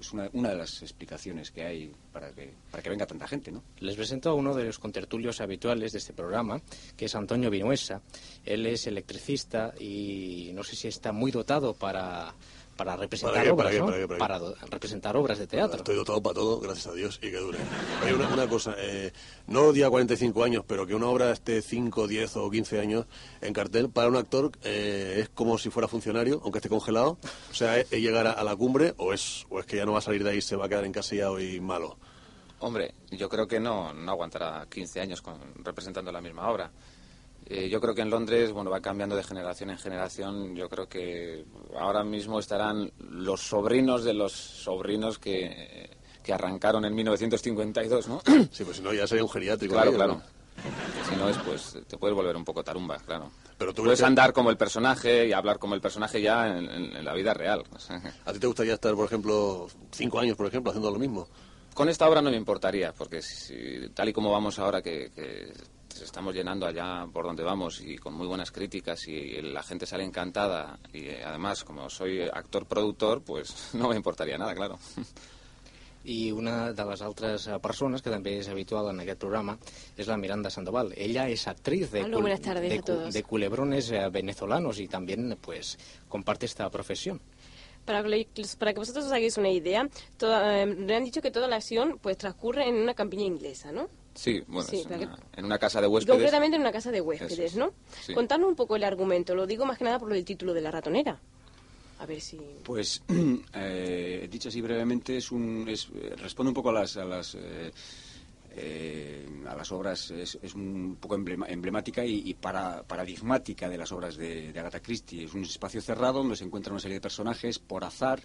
[0.00, 3.52] Es una, una de las explicaciones que hay para que, para que venga tanta gente,
[3.52, 3.62] ¿no?
[3.78, 6.60] Les presento a uno de los contertulios habituales de este programa,
[6.96, 8.02] que es Antonio Vinuesa.
[8.44, 12.34] Él es electricista y no sé si está muy dotado para,
[12.76, 13.54] para representar ¿Para qué?
[13.54, 13.78] ¿Para obras, qué?
[13.80, 13.86] ¿no?
[13.86, 14.08] ¿Para qué?
[14.18, 14.44] ¿Para qué?
[14.44, 15.76] do- representar obras de teatro.
[15.78, 17.58] Estoy dotado para todo, gracias a Dios, y que dure.
[18.02, 19.12] Hay una, una cosa, eh,
[19.46, 23.06] no diga 45 años, pero que una obra esté 5, 10 o 15 años
[23.40, 27.18] en cartel, para un actor eh, es como si fuera funcionario, aunque esté congelado.
[27.50, 29.84] O sea, es, es llegar a, a la cumbre o es, o es que ya
[29.84, 31.96] no va a salir de ahí, se va a quedar encasillado y malo.
[32.60, 36.70] Hombre, yo creo que no, no aguantará 15 años con, representando la misma obra.
[37.46, 40.54] Eh, yo creo que en Londres, bueno, va cambiando de generación en generación.
[40.56, 41.44] Yo creo que
[41.78, 45.90] ahora mismo estarán los sobrinos de los sobrinos que,
[46.22, 48.22] que arrancaron en 1952, ¿no?
[48.50, 49.74] Sí, pues si no ya sería un geriátrico.
[49.74, 50.14] Claro, claro.
[50.14, 50.22] ¿no?
[51.08, 53.30] Si no es, pues te puedes volver un poco tarumba, claro.
[53.58, 56.68] Pero tú puedes que- andar como el personaje y hablar como el personaje ya en,
[56.70, 57.64] en- en la vida real.
[58.24, 61.26] ¿A ti te gustaría estar, por ejemplo, cinco años, por ejemplo, haciendo lo mismo?
[61.74, 65.52] Con esta obra no me importaría, porque si- tal y como vamos ahora, que, que
[66.00, 70.04] estamos llenando allá por donde vamos y con muy buenas críticas y la gente sale
[70.04, 74.78] encantada y eh, además como soy actor-productor, pues no me importaría nada, claro.
[76.04, 79.54] I una de les altres eh, persones que també és habitual en aquest programa
[79.94, 80.90] és la Miranda Sandoval.
[80.98, 85.78] Ella és actriz de, Hola, tardes de, culebrones eh, venezolanos y también pues
[86.08, 87.20] comparte esta profesión.
[87.84, 88.26] Para que,
[88.58, 91.56] para que vosotros os hagáis una idea, toda- eh, me han dicho que toda la
[91.56, 93.88] acción pues transcurre en una campiña inglesa, ¿no?
[94.14, 94.86] Sí, bueno, Sí, es
[95.36, 96.14] en una casa de huéspedes.
[96.16, 97.56] Concretamente en una casa de huéspedes, es.
[97.56, 97.72] ¿no?
[98.04, 98.12] Sí.
[98.14, 100.70] Contadnos un poco el argumento, lo digo más que nada por el título de la
[100.70, 101.18] ratonera.
[101.98, 102.38] A ver si...
[102.64, 103.02] Pues,
[103.54, 107.70] eh, dicho así brevemente, es un, es, responde un poco a las, a las, eh,
[108.54, 113.92] eh, a las obras, es, es un poco emblemática y, y para, paradigmática de las
[113.92, 115.24] obras de, de Agatha Christie.
[115.24, 118.20] Es un espacio cerrado donde se encuentran una serie de personajes por azar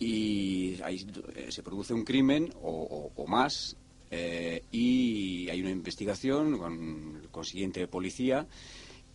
[0.00, 3.76] y ahí eh, se produce un crimen o, o- o más
[4.10, 8.46] eh, y hay una investigación con el consiguiente policía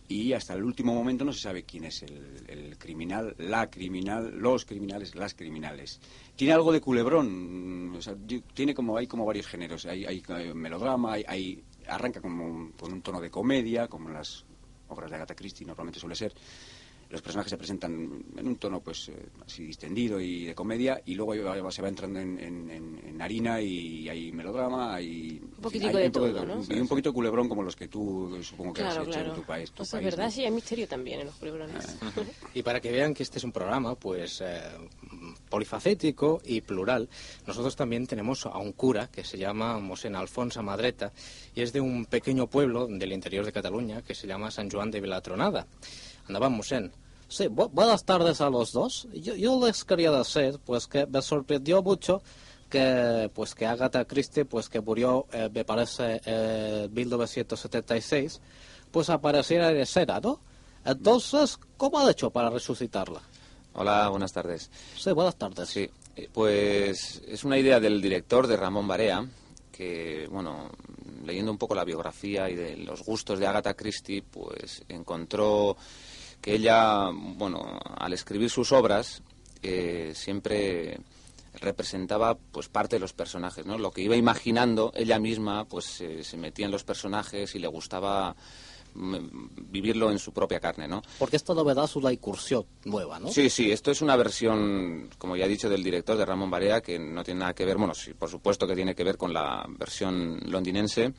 [0.07, 4.37] y hasta el último momento no se sabe quién es el, el criminal, la criminal,
[4.37, 5.99] los criminales, las criminales.
[6.35, 8.15] Tiene algo de culebrón, o sea,
[8.53, 13.01] tiene como hay como varios géneros, hay, hay, eh, melodrama, hay, arranca como con un
[13.01, 14.45] tono de comedia, como en las
[14.89, 16.33] obras de Agatha Christie normalmente suele ser.
[17.13, 19.13] Los personajes se presentan en un tono pues eh,
[19.45, 23.61] así distendido y de comedia y luego se va entrando en, en- en- en harina
[23.61, 26.63] y hay melodrama, hay un poquitico de todo, ¿no?
[26.67, 29.29] Y un poquito de culebrón como los que tú supongo que Claro, has hecho claro.
[29.29, 29.69] en tu país.
[29.71, 30.31] tu Eso es país, verdad, ¿no?
[30.31, 31.97] sí, hay misterio también en los culebrones.
[32.55, 34.59] Y para que vean que este es un programa pues eh,
[35.49, 37.07] polifacético y plural,
[37.45, 41.11] nosotros también tenemos a un cura que se llama Mosén Alfonso Madreta
[41.55, 44.89] y es de un pequeño pueblo del interior de Cataluña que se llama San Juan
[44.91, 45.67] de Vilatronada.
[46.27, 46.91] Andaba Mosén.
[47.35, 49.07] Sí, bu- buenas tardes a los dos.
[49.13, 52.21] Yo, yo les quería decir pues que me sorprendió mucho
[52.69, 58.39] que pues que Agatha Christie pues que murió eh, me parece en 1976
[58.91, 60.39] pues apareciera en escena, ¿no?
[60.85, 63.21] Entonces, ¿cómo ha hecho para resucitarla?
[63.73, 64.69] Hola, buenas tardes.
[64.95, 65.69] Sí, buenas tardes.
[65.69, 69.25] Sí, eh, pues es una idea del director de Ramón Barea,
[69.71, 70.69] que, bueno,
[71.25, 75.75] leyendo un poco la biografía y de los gustos de Agatha Christie, pues encontró
[76.43, 79.23] que ella, bueno, al escribir sus obras,
[79.63, 80.99] eh, siempre
[81.53, 83.77] representaba pues parte de los personajes, ¿no?
[83.77, 87.67] Lo que iba imaginando ella misma, pues eh, se metía en los personajes y le
[87.67, 88.35] gustaba
[88.93, 89.15] mm,
[89.71, 91.01] vivirlo en su propia carne, ¿no?
[91.17, 93.29] Porque esta novedad es una incursión nueva, ¿no?
[93.29, 96.81] Sí, sí, esto es una versión, como ya he dicho, del director de Ramón Barea,
[96.81, 99.31] que no tiene nada que ver, bueno, sí, por supuesto que tiene que ver con
[99.31, 101.13] la versión londinense,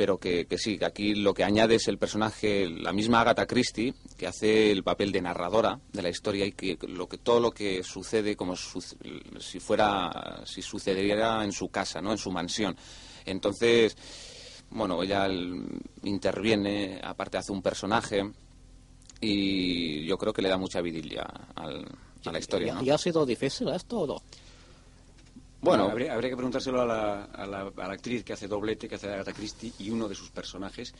[0.00, 3.46] pero que, que sí, que aquí lo que añade es el personaje, la misma Agatha
[3.46, 7.38] Christie, que hace el papel de narradora de la historia y que lo que todo
[7.38, 8.80] lo que sucede como su-
[9.38, 12.12] si fuera, si sucediera en su casa, ¿no?
[12.12, 12.74] En su mansión.
[13.26, 13.94] Entonces,
[14.70, 15.66] bueno, ella el-
[16.04, 18.22] interviene, aparte hace un personaje
[19.20, 21.86] y yo creo que le da mucha vidilla al-
[22.24, 22.82] a la historia, ¿no?
[22.82, 24.22] ¿Y ha sido difícil esto o no?
[25.62, 29.32] Bueno, habría, que preguntárselo a la, a, la, actriz que hace doblete, que hace Agatha
[29.32, 30.94] Christie, y uno de sus personajes.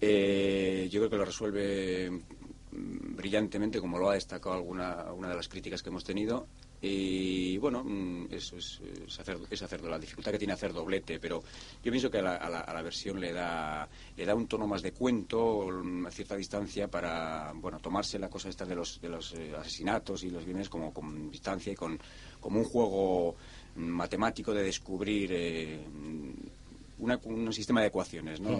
[0.00, 5.34] Eh, yo creo que lo resuelve mm, brillantemente, como lo ha destacado alguna una de
[5.34, 6.46] las críticas que hemos tenido.
[6.80, 11.18] Y bueno, mm, eso es, es hacer, es hacer la dificultad que tiene hacer doblete,
[11.18, 11.42] pero
[11.82, 14.46] yo pienso que a la, a la- a la versión le da, le da un
[14.46, 19.00] tono más de cuento, una cierta distancia para bueno tomarse la cosa esta de los,
[19.00, 21.98] de los eh, asesinatos y los bienes como con distancia y con
[22.40, 23.34] como un juego
[23.74, 25.80] mm, matemático de descubrir eh,
[26.98, 28.50] una- un sistema de ecuaciones, ¿no?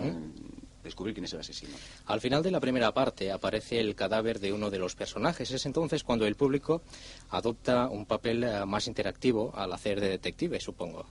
[0.88, 1.76] Descubrir quién es el asesino.
[2.06, 5.50] Al final de la primera parte aparece el cadáver de uno de los personajes.
[5.50, 6.82] Es entonces cuando el público
[7.30, 11.06] adopta un papel eh, más interactivo al hacer de detective, supongo.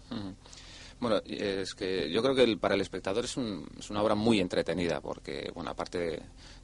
[1.00, 4.16] Bueno, es que yo creo que el- para el espectador es, un- es una obra
[4.16, 6.22] muy entretenida, porque, bueno, aparte de-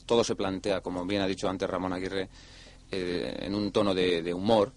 [0.07, 2.29] todo se plantea, como bien ha dicho antes Ramón Aguirre,
[2.91, 4.71] eh, en un tono de, de humor,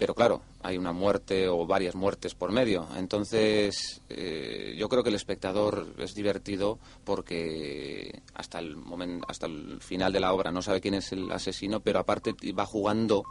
[0.00, 2.88] pero claro, hay una muerte o varias muertes por medio.
[2.96, 9.78] Entonces, eh, yo creo que el espectador es divertido porque hasta el momento, hasta el
[9.82, 13.22] final de la obra no sabe quién es el asesino, pero aparte va jugando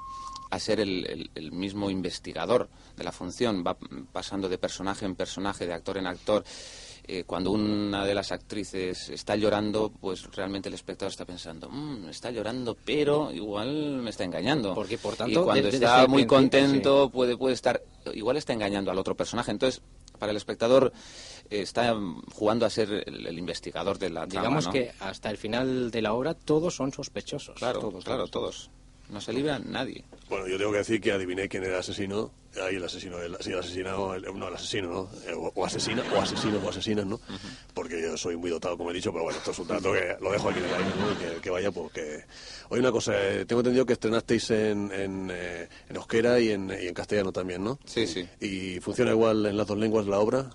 [0.52, 3.76] a ser el, el- el mismo investigador de la función, va
[4.12, 6.44] pasando de personaje en personaje, de actor en actor.
[7.12, 12.10] Eh, cuando una de las actrices está llorando, pues realmente el espectador está pensando, "Mm,
[12.10, 14.76] está llorando, pero igual me está engañando.
[14.76, 17.82] Porque, por y tanto, cuando de- desde está muy contento, puede, puede estar,
[18.14, 19.50] igual está engañando al otro personaje.
[19.52, 19.82] Entonces,
[20.20, 20.92] para el espectador
[21.50, 21.98] eh, está
[22.36, 24.72] jugando a ser el, el investigador de la trama, Digamos ¿no?
[24.74, 27.56] que hasta el final de la obra todos son sospechosos.
[27.56, 28.68] Claro, todos, claro, todos.
[28.68, 28.72] todos.
[29.10, 30.04] No se libra nadie.
[30.30, 32.32] Bueno, yo tengo que decir que adiviné quién era el asesino.
[32.64, 35.10] Ahí el asesino, el, sí, el asesinado, el- no, el asesino, ¿no?
[35.28, 37.20] Eh, O, o asesina, o asesinos o asesinas, ¿no?
[37.74, 40.16] Porque yo soy muy dotado, como he dicho, pero bueno, esto es un dato que
[40.22, 41.20] lo dejo aquí en el aire, ¿no?
[41.36, 42.24] Que, que vaya, porque...
[42.70, 46.70] Oye, una cosa, eh, tengo entendido que estrenasteis en, en, eh, en euskera y en,
[46.72, 47.80] y en castellano también, ¿no?
[47.86, 48.28] Sí, sí.
[48.42, 50.50] ¿Y funciona igual en las dos lenguas la obra?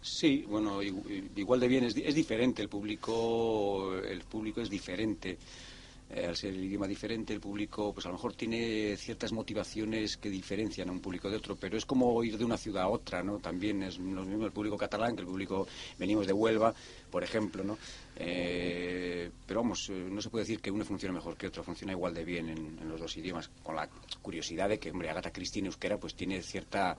[0.00, 4.68] Sí, bueno, igu- igual de bien es, di- es diferente, el público, el público es
[4.68, 5.38] diferente.
[6.14, 10.18] Eh, al ser el idioma diferente, el público, pues a lo mejor tiene ciertas motivaciones
[10.18, 12.88] que diferencian a un público de otro, pero es como ir de una ciudad a
[12.88, 13.38] otra, ¿no?
[13.38, 15.66] También es lo mismo el público catalán que el público,
[15.98, 16.74] venimos de Huelva,
[17.10, 17.78] por ejemplo, ¿no?
[18.16, 21.92] Eh, pero vamos, eh, no se puede decir que uno funcione mejor que otro, funciona
[21.94, 23.88] igual de bien en, los dos idiomas, con la
[24.20, 26.94] curiosidad de que, hombre, Agatha Christie en euskera pues tiene cierta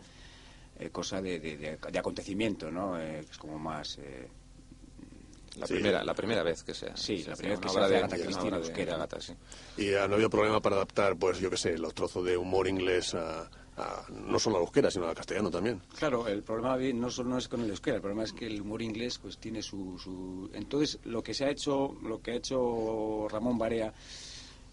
[0.80, 2.98] eh, cosa de, de- acontecimiento, ¿no?
[2.98, 4.00] Es como más...
[5.58, 5.74] La, Sí.
[5.74, 7.98] primera, la primera vez que se Sí, se la primera vez que se hace de
[7.98, 8.96] Agatha Christie euskera.
[8.96, 9.34] Agatha, sí.
[9.78, 12.36] Y ah, no ha habido problema para adaptar, pues yo qué sé, los trozos de
[12.38, 13.42] humor inglés a,
[13.78, 15.80] a- no solo a la euskera, sino al castellano también.
[16.00, 18.62] Claro, el problema no solo no es con el euskera, el problema es que el
[18.62, 20.50] humor inglés pues tiene su, su...
[20.54, 23.94] Entonces, lo que se ha hecho, lo que ha hecho Ramón Barea,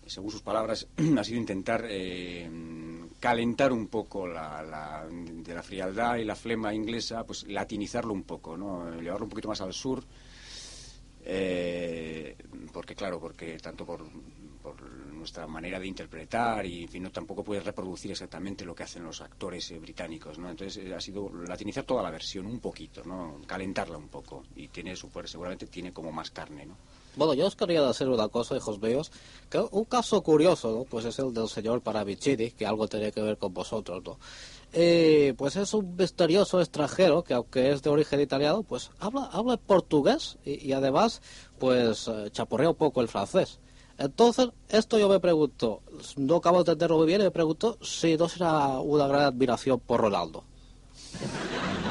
[0.06, 0.86] según sus palabras,
[1.18, 2.48] ha sido intentar eh,
[3.20, 8.22] calentar un poco la, la- de la frialdad y la flema inglesa, pues latinizarlo un
[8.22, 8.98] poco, ¿no?
[8.98, 10.02] Llevarlo un poquito más al sur,
[11.24, 12.36] eh,
[12.72, 14.00] porque claro, porque tanto por,
[15.20, 19.70] nuestra manera de interpretar y no tampoco puedes reproducir exactamente lo que hacen los actores
[19.70, 20.48] eh, británicos, ¿no?
[20.48, 23.38] Entonces eh, ha sido latinizar toda la versión un poquito, ¿no?
[23.46, 26.76] Calentarla un poco y tiene su pues, seguramente tiene como más carne, ¿no?
[27.16, 29.10] Bueno, yo os quería decir una cosa, hijos míos,
[29.50, 30.86] que un caso curioso.
[30.88, 34.18] Pues es el del señor Paravicini, que algo tiene que ver con vosotros, ¿no?
[34.72, 39.56] Eh, pues es un misterioso extranjero que aunque es de origen italiano, pues habla, habla
[39.56, 41.22] portugués y, además,
[41.58, 43.58] pues eh, chaporrea un poco el francés.
[43.98, 45.82] Entonces, esto yo me pregunto,
[46.16, 49.80] no acabo de entenderlo muy bien, y me pregunto si no será una gran admiración
[49.80, 50.44] por Ronaldo.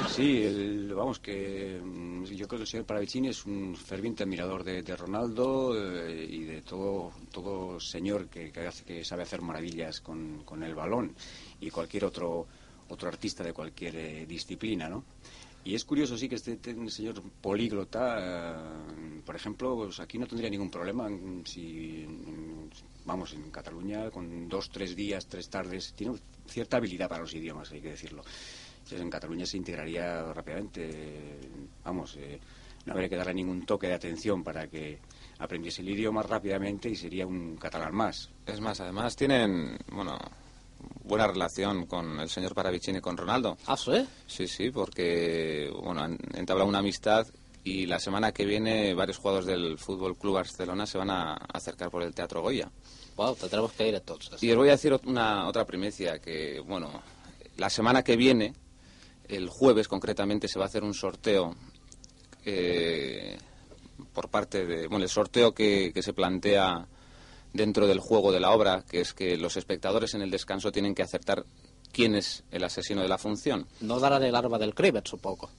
[0.10, 4.82] Sí, vamos que mm, yo creo que el señor Paravicini es un ferviente admirador de,
[4.82, 10.02] de Ronaldo eh, y de todo todo señor que, que hace que sabe hacer maravillas
[10.02, 11.13] con, con el balón
[11.60, 12.48] y cualquier otro
[12.89, 15.06] otro artista de cualquier eh, disciplina, ¿no?
[15.63, 20.25] Y es curioso, sí, que este, este señor políglota, eh, por ejemplo, pues aquí no
[20.25, 22.69] tendría ningún problema mm, si, mm,
[23.06, 26.15] vamos, en Cataluña, con dos, tres días, tres tardes, tiene
[26.47, 28.23] cierta habilidad para los idiomas, hay que decirlo.
[28.78, 31.39] Entonces, en Cataluña se integraría rápidamente,
[31.84, 32.39] vamos, eh,
[32.86, 34.99] no habría que darle ningún toque de atención para que
[35.39, 38.30] aprendiese el idioma rápidamente y sería un catalán más.
[38.45, 40.17] Es más, además tienen, bueno,
[41.10, 43.58] buena relación con el señor Paravicini y con Ronaldo.
[43.65, 44.08] ¿Ah, sí?
[44.28, 47.28] Sí, sí, porque, bueno, han entablado una amistad
[47.63, 51.89] y la semana que viene varios jugadores del Fútbol Club Barcelona se van a acercar
[51.89, 52.72] por el Teatro Goya.
[53.17, 54.41] Bueno, tendremos que ir entonces.
[54.41, 56.89] Y os voy a decir una otra primicia que, bueno,
[57.58, 58.54] la semana que viene,
[59.28, 61.56] el jueves concretamente, se va a hacer un sorteo
[62.45, 63.38] eh,
[64.13, 66.88] por parte de, bueno, el sorteo que, que se plantea
[67.53, 70.95] dentro del juego de la obra, que es que los espectadores en el descanso tienen
[70.95, 71.45] que acertar
[71.91, 73.67] quién es el asesino de la función.
[73.81, 75.49] No darán el arma del crimen, supongo.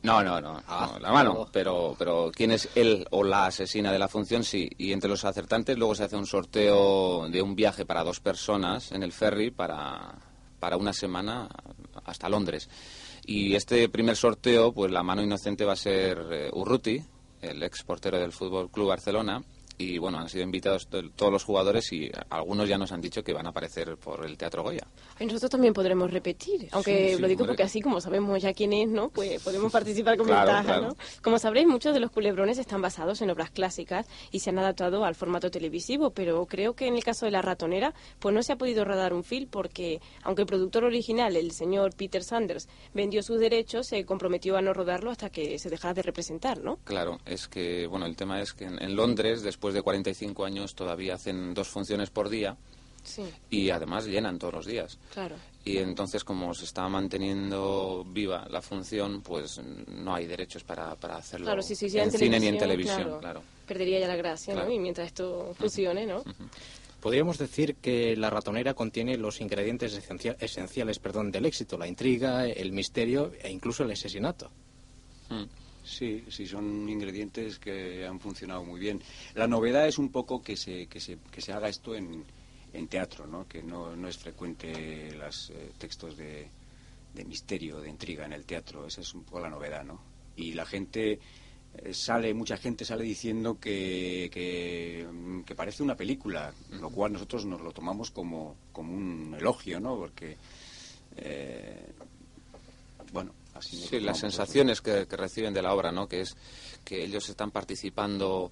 [0.00, 3.90] No, no, no, Ah, no, la mano, pero, pero quién es él o la asesina
[3.90, 4.70] de la función, sí.
[4.78, 8.92] Y entre los acertantes luego se hace un sorteo de un viaje para dos personas
[8.92, 10.14] en el ferry para,
[10.60, 11.48] para una semana
[12.04, 12.68] hasta Londres.
[13.26, 17.02] Y este primer sorteo, pues la mano inocente va a ser eh, Urruti,
[17.42, 19.42] el ex portero del Fútbol Club Barcelona.
[19.80, 23.22] Y bueno, han sido invitados to- todos los jugadores y algunos ya nos han dicho
[23.22, 24.86] que van a aparecer por el Teatro Goya.
[25.20, 28.52] Y nosotros también podremos repetir, aunque Sí, sí, lo digo porque así como sabemos ya
[28.52, 29.10] quién es, ¿no?
[29.10, 30.88] Pues podemos participar con Claro, ventaja, claro.
[30.88, 30.96] ¿no?
[31.22, 35.04] Como sabréis, muchos de los culebrones están basados en obras clásicas y se han adaptado
[35.04, 38.52] al formato televisivo, pero creo que en el caso de La Ratonera, pues no se
[38.52, 43.22] ha podido rodar un film porque, aunque el productor original, el señor Peter Sanders, vendió
[43.22, 46.78] sus derechos, se comprometió a no rodarlo hasta que se dejara de representar, ¿no?
[46.84, 50.74] Claro, es que, bueno, el tema es que en, en Londres, después de 45 años,
[50.74, 52.56] todavía hacen dos funciones por día
[53.04, 54.98] Sí, y además llenan todos los días.
[55.12, 55.36] claro.
[55.64, 61.16] Y entonces, como se está manteniendo viva la función, pues no hay derechos para, para
[61.16, 63.20] hacerlo Claro, si se en en cine ni en televisión, claro.
[63.20, 63.42] claro.
[63.66, 64.68] Perdería ya la gracia, Claro.
[64.68, 64.74] ¿no?
[64.74, 66.22] Y mientras esto funcione, ¿no?
[67.00, 72.46] Podríamos decir que la ratonera contiene los ingredientes esencia- esenciales perdón, del éxito, la intriga,
[72.46, 74.50] el misterio e incluso el asesinato.
[75.28, 75.44] Mm.
[75.88, 79.00] Sí, sí, son ingredientes que han funcionado muy bien.
[79.34, 82.24] La novedad es un poco que se, que se, que se haga esto en,
[82.74, 83.48] en teatro, ¿no?
[83.48, 86.48] que no, no es frecuente los textos de,
[87.14, 88.86] de misterio, de intriga en el teatro.
[88.86, 89.98] Esa es un poco la novedad, ¿no?
[90.36, 91.18] Y la gente
[91.74, 95.06] eh, sale, mucha gente sale diciendo que, que,
[95.46, 99.96] que, parece una película, lo cual nosotros nos lo tomamos como, como un elogio, ¿no?
[99.96, 100.36] Porque,
[101.16, 101.92] eh,
[103.12, 106.08] bueno, así Sí, las sensaciones que, que, reciben de la obra, ¿no?
[106.08, 106.36] Que es
[106.84, 108.50] que ellos están participando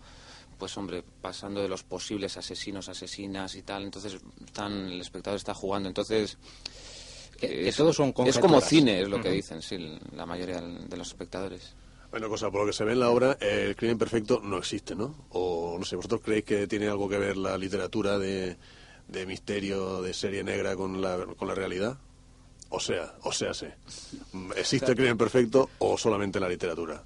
[0.58, 5.54] pues hombre, pasando de los posibles asesinos, asesinas y tal, entonces están, el espectador está
[5.54, 6.38] jugando, entonces
[7.36, 9.76] que, es, todos son es como cine, es lo que dicen, sí,
[10.14, 11.74] la mayoría de los espectadores.
[12.10, 14.94] Bueno, cosa, por lo que se ve en la obra, el crimen perfecto no existe,
[14.94, 15.26] ¿no?
[15.30, 18.56] O no sé, ¿vosotros creéis que tiene algo que ver la literatura de,
[19.08, 21.98] de misterio, de serie negra con la, con la realidad?
[22.68, 23.66] O sea, o sea, sí.
[24.56, 27.02] ¿Existe el crimen perfecto o solamente la literatura?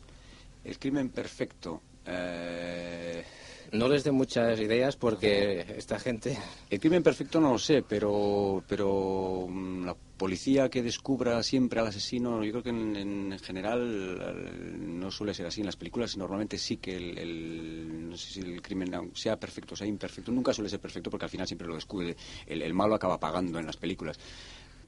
[0.65, 1.83] El crimen perfecto.
[2.07, 3.25] Eh
[3.73, 6.37] no les dé muchas ideas porque esta gente...
[6.69, 11.87] El crimen perfecto no lo sé, pero, pero mm, la policía que descubra siempre al
[11.87, 15.61] asesino, yo creo que en, general no suele ser así.
[15.61, 19.77] En las películas normalmente sí que el, no sé si el crimen sea perfecto o
[19.77, 22.17] sea imperfecto, nunca suele ser perfecto porque al final siempre lo descubre.
[22.47, 24.19] El, el malo acaba pagando en las películas.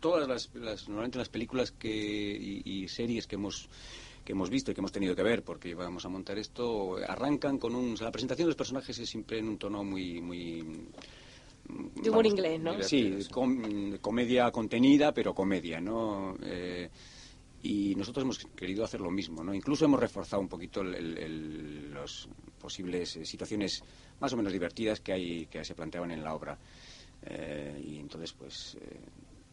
[0.03, 3.71] Todas las, normalmente las películas que, y series que hemos
[4.25, 7.59] que hemos visto y que hemos tenido que ver porque íbamos a montar esto, arrancan
[7.59, 7.95] con un...
[8.01, 10.21] la presentación de los personajes es siempre en un tono muy...
[10.21, 10.63] muy
[11.65, 12.83] de humor inglés, ¿no?
[12.83, 16.37] Sí, comedia contenida, pero comedia, ¿no?
[16.43, 16.91] Eh,
[17.63, 19.55] y nosotros hemos querido hacer lo mismo, ¿no?
[19.55, 23.83] Incluso hemos reforzado un poquito las posibles eh, situaciones
[24.21, 26.59] más o menos divertidas que hay que se planteaban en la obra.
[27.23, 28.77] Eh, y entonces, pues,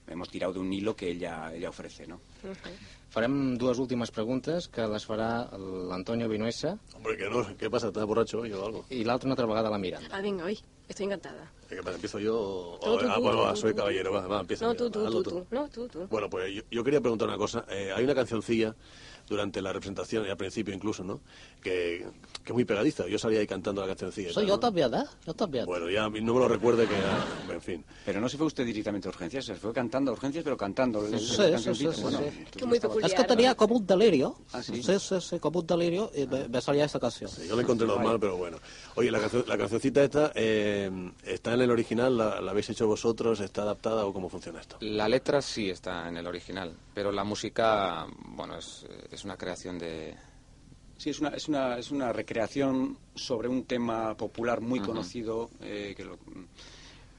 [0.10, 2.16] hemos tirado de un hilo que ella, ella ofrece, ¿no?
[2.44, 3.00] Uh -huh.
[3.10, 5.50] Farem dues últimes preguntes que les farà
[5.90, 6.78] l'Antonio Vinuesa.
[6.96, 7.88] Hombre, que no, ¿qué pasa?
[7.88, 8.86] ¿Estás borracho hoy o algo?
[8.90, 10.08] Y l'altra una altra vegada la Miranda.
[10.12, 10.60] Ah, venga, hoy.
[10.88, 11.52] Estoy encantada.
[11.68, 11.96] ¿Qué pasa?
[11.96, 12.38] ¿Empiezo yo?
[12.38, 12.80] O...
[12.80, 13.78] Tú, tú, ah, tú, bueno, tú, soy tú.
[13.78, 14.66] caballero, va, va, empieza.
[14.66, 15.48] No, tú, tú, tú, tú.
[15.50, 16.08] No, tú, tú.
[16.08, 17.66] Bueno, pues yo, yo quería preguntar una cosa.
[17.70, 18.76] Eh, hay una cancioncilla
[19.30, 21.22] durante la representación, y al principio incluso, ¿no?
[21.62, 22.06] Que,
[22.44, 23.08] que es muy pegadiza.
[23.08, 24.30] Yo salía ahí cantando la cancioncilla.
[24.34, 24.60] Soy tal, yo ¿no?
[24.60, 25.04] también, ¿eh?
[25.26, 25.66] Yo también.
[25.66, 27.86] Bueno, ya no me lo recuerde que ya, en fin.
[28.06, 31.06] Pero no se fue usted directamente a urgencias, se fue cantando a urgencias, pero cantando.
[31.08, 32.24] Sí, la sí, sí, sí, Bueno, sí.
[32.26, 33.10] entonces Que muy peculiar.
[33.10, 34.36] Es que tenía como un delirio.
[34.54, 34.82] Ah, ¿sí?
[34.82, 37.30] Sí, sí, sí, como un delirio y me, me salía esta canción.
[37.30, 38.58] Sí, yo lo encontré normal, pero bueno.
[38.96, 40.90] Oye, la, canción, la cancioncita esta, eh,
[41.24, 42.18] ¿está en el original?
[42.18, 43.40] ¿La, la habéis hecho vosotros?
[43.42, 44.78] ¿Está adaptada o cómo funciona esto?
[44.82, 49.78] La letra sí está en el original, pero la música, bueno, es, es una creación
[49.80, 50.16] de...
[50.98, 54.90] Sí, es una, es, una, es una recreación sobre un tema popular muy Ujú.
[54.90, 56.20] conocido, eh, que, lo-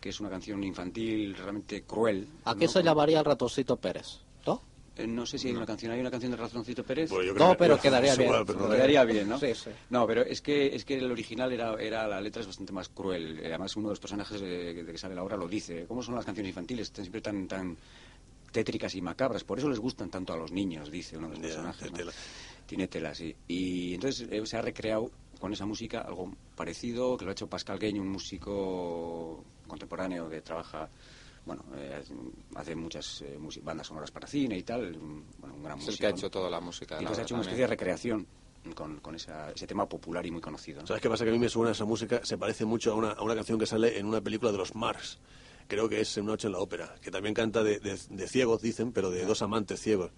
[0.00, 2.26] que es una canción infantil realmente cruel.
[2.44, 2.70] Aquí ¿no?
[2.70, 4.60] se llamaría el ratoncito Pérez, ¿no?
[4.96, 7.08] Eh, no sé si hay una canción, ¿hay una canción de Ratoncito Pérez?
[7.08, 8.30] Pues yo creo No, que- pero quedaría es bien.
[8.46, 9.38] pero no- Quedaría bien, ¿no?
[9.38, 9.70] Sí, sí.
[9.88, 12.88] No, pero es que, es que el original era, era, la letra es bastante más
[12.90, 13.38] cruel.
[13.38, 15.86] Eh, Además, uno de los personajes de, de que sale la obra lo dice.
[15.86, 16.88] ¿Cómo son las canciones infantiles?
[16.88, 17.76] Están siempre tan, tan
[18.52, 19.44] tétricas y macabras.
[19.44, 21.78] Por eso les gustan tanto a los niños, dice uno de los personajes.
[21.80, 21.96] tiene ¿no?
[21.98, 22.12] tela.
[22.66, 23.34] Tiene tela, sí.
[23.48, 27.46] Y entonces eh, se ha recreado con esa música algo parecido, que lo ha hecho
[27.48, 30.88] Pascal Gueño, un músico contemporáneo que trabaja
[31.46, 32.02] bueno, eh,
[32.54, 35.86] hace muchas eh, bandas sonoras para cine y tal, un, bueno, un gran Es el
[35.86, 36.00] músico.
[36.02, 36.96] que ha hecho toda la música.
[36.96, 38.26] Y entonces ha hecho una especie de recreación
[38.74, 40.82] con, con esa- ese tema popular y muy conocido.
[40.82, 40.86] ¿no?
[40.86, 41.24] ¿Sabes qué pasa?
[41.24, 43.58] Que a mí me suena esa música, se parece mucho a una, a una canción
[43.58, 45.18] que sale en una película de los Marx.
[45.70, 48.61] Creo que es En Noche en la Ópera, que también canta de, de- de ciegos,
[48.61, 50.11] dicen, pero de dos amantes ciegos.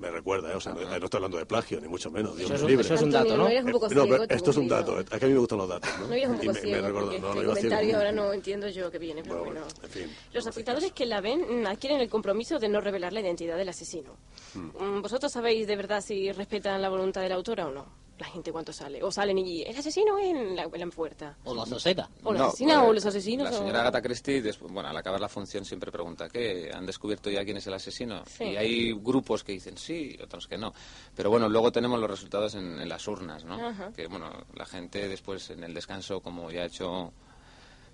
[0.00, 0.56] Me recuerda, ¿eh?
[0.56, 2.36] O sea, no, no estoy hablando de plagio, ni mucho menos.
[2.36, 2.84] Dios Eso es me un- libre.
[2.84, 3.48] eso es un dato, ¿no?
[3.48, 5.28] eres un poco Eh, no, ciego, pero te esto es un dato, es que a
[5.28, 6.06] mí me gustan los datos, ¿no?
[6.08, 7.48] No eres un Y poco me, ciego, me no, iba ciego.
[7.54, 9.66] comentario ahora no entiendo yo que viene, pero Bueno, bueno.
[9.84, 10.94] en fin, Los caso.
[10.94, 14.16] que la ven mm, adquieren el compromiso de no revelar la identidad del asesino.
[14.54, 17.86] Mm, ¿Vosotros sabéis de verdad si respetan la voluntad de la autora o no?
[18.18, 19.00] La gente cuánto sale.
[19.02, 21.36] O salen y el asesino en la, en la puerta.
[21.44, 22.10] O la asesina.
[22.24, 23.48] O la No, asesina pues, o los asesinos.
[23.50, 26.70] La o- señora Agatha Christie, después, bueno, al acabar la función siempre pregunta, ¿qué?
[26.74, 28.24] ¿Han descubierto ya quién es el asesino?
[28.26, 28.42] Sí.
[28.44, 30.74] Y hay grupos que dicen sí, otros que no.
[31.14, 33.54] Pero bueno, luego tenemos los resultados en, en las urnas, ¿no?
[33.54, 33.92] Ajá.
[33.94, 37.12] Que bueno, la gente después en el descanso, como ya ha hecho...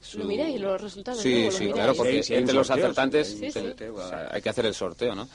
[0.01, 1.73] su- ¿Lo miráis los resultados, Sí, sí, miráis?
[1.75, 4.75] claro, porque Sí, entre un los sorteo, acertantes sí, sorteo, o hay que hacer el
[4.75, 5.29] sorteo, ¿no?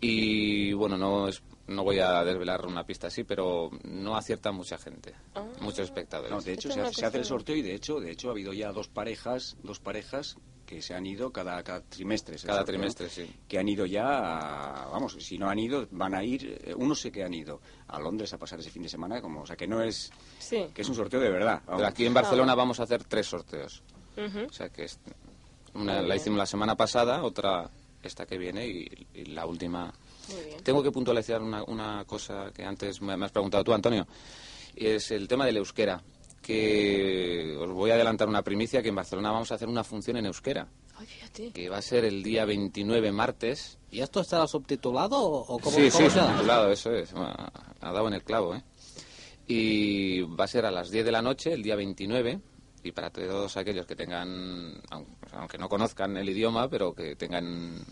[0.00, 4.76] Y bueno, no es, no voy a desvelar una pista así, pero no acierta mucha
[4.78, 5.44] gente, Ah.
[5.60, 6.30] muchos espectadores.
[6.32, 8.28] No, de hecho se hace, una se hace el sorteo y de hecho, de hecho
[8.28, 12.36] ha habido ya dos parejas, dos parejas que se han ido cada, cada trimestre.
[12.36, 13.28] Cada sorteo, trimestre, sí.
[13.48, 17.00] Que han ido ya, a- vamos, si no han ido, van a ir, eh, unos
[17.00, 19.56] sé que han ido a Londres a pasar ese fin de semana, como, o sea
[19.56, 20.66] que no es, Sí.
[20.72, 21.60] que es un sorteo de verdad.
[21.66, 23.82] Pero aquí en Barcelona vamos a hacer tres sorteos.
[24.16, 25.00] O sea que es-
[25.74, 27.68] una la hicimos la semana pasada, otra
[28.02, 29.92] esta que viene y, y la última.
[30.62, 34.06] Tengo que puntualizar una, una cosa que antes me, me has preguntado tú, Antonio.
[34.76, 36.02] Es el tema del euskera.
[36.42, 40.16] Que os voy a adelantar una primicia que en Barcelona vamos a hacer una función
[40.16, 40.66] en euskera.
[40.96, 41.52] Ay, fíjate.
[41.52, 43.78] Que va a ser el día 29 martes.
[43.90, 46.26] ¿Y esto estará subtitulado o cómo, sí, cómo sí, será?
[46.26, 47.12] subtitulado, eso es.
[47.14, 48.62] Ha dado en el clavo, ¿eh?
[49.46, 52.40] Y va a ser a las 10 de la noche, el día 29.
[52.82, 57.84] Y para todos aquellos que tengan, aun- aunque no conozcan el idioma, pero que tengan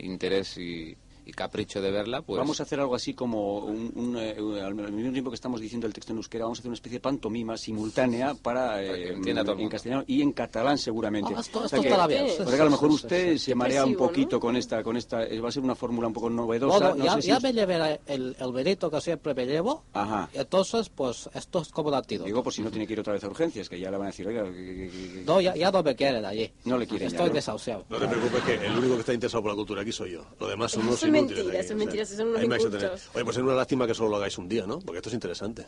[0.00, 0.96] interés y,
[1.26, 4.58] y capricho de verla, pues Vamos a hacer algo así como, un, un, eh, un-
[4.58, 6.96] al mismo tiempo que estamos diciendo el texto en euskera, vamos a hacer una especie
[6.98, 9.68] de pantomima simultánea para, eh, el en mundo.
[9.68, 11.34] castellano y en catalán seguramente.
[11.36, 12.24] Ah, esto- O esto sea que- estará bien.
[12.24, 14.40] o sea que a lo mejor usted se marea un poquito ¿no?
[14.40, 16.78] con esta, con esta, eh, va a ser una fórmula un poco novedosa.
[16.78, 19.82] Bueno, no ya, sé si ya me llevé el, el verito que siempre me llevo.
[19.92, 20.30] Ajá.
[20.32, 22.24] Entonces, pues esto es como latido.
[22.24, 24.06] Digo, por si no tiene que ir otra vez a urgencias, que ya le van
[24.06, 26.52] a decir, oiga, que- que- que- que- No, ya, ya no me quieren allí.
[26.64, 27.34] No le quieren ya, Estoy ¿no?
[27.34, 27.84] desahuciado.
[27.88, 30.24] No te preocupes que el único que está interesado por la cultura aquí soy yo.
[30.38, 31.44] Lo demás son unos es inútiles.
[31.44, 33.10] mentira, aquí, eso es mentira, o sea, son unos a incultos.
[33.14, 34.78] Oye, pues es una lástima que solo lo hagáis un día, ¿no?
[34.80, 35.64] Porque esto es interesante.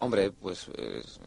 [0.00, 1.18] Hombre, pues eh, es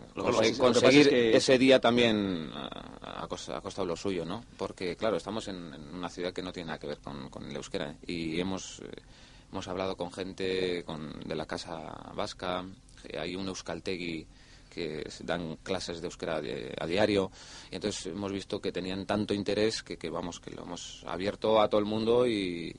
[0.53, 4.45] que conseguir que- ese día también ah, ha, costa- lo suyo, ¿no?
[4.57, 7.43] Porque, claro, estamos en, en una ciudad que no tiene nada que ver con, con
[7.49, 7.97] el euskera ¿eh?
[8.07, 8.85] y hemos, eh,
[9.51, 12.63] hemos hablado con gente con, de la Casa Vasca,
[13.19, 14.25] hay un euskaltegui
[14.69, 17.29] que dan clases de euskera a diario
[17.69, 21.59] y entonces hemos visto que tenían tanto interés que, que vamos, que lo hemos abierto
[21.59, 22.73] a todo el mundo y,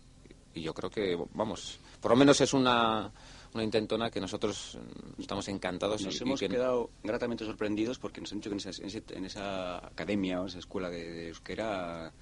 [0.54, 3.10] y yo creo que, vamos, por lo menos es una,
[3.54, 7.98] una intentona que nosotros mm, estamos encantados Nos y, y hemos que quedado gratamente sorprendidos
[7.98, 11.28] porque nos han dicho que en esa, en esa academia o esa escuela de, de
[11.28, 12.12] euskera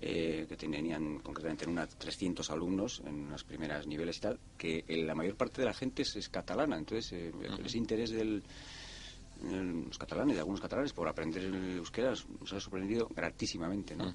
[0.00, 4.84] eh, que tenían concretamente en una 300 alumnos en los primeros niveles y tal, que
[4.88, 6.78] la mayor parte de la gente es, es catalana.
[6.78, 7.32] Entonces, eh,
[7.64, 8.48] ese interés del de
[9.40, 12.10] los catalanes, de algunos catalanes, por aprender el euskera
[12.40, 14.12] nos ha sorprendido gratísimamente, ¿no?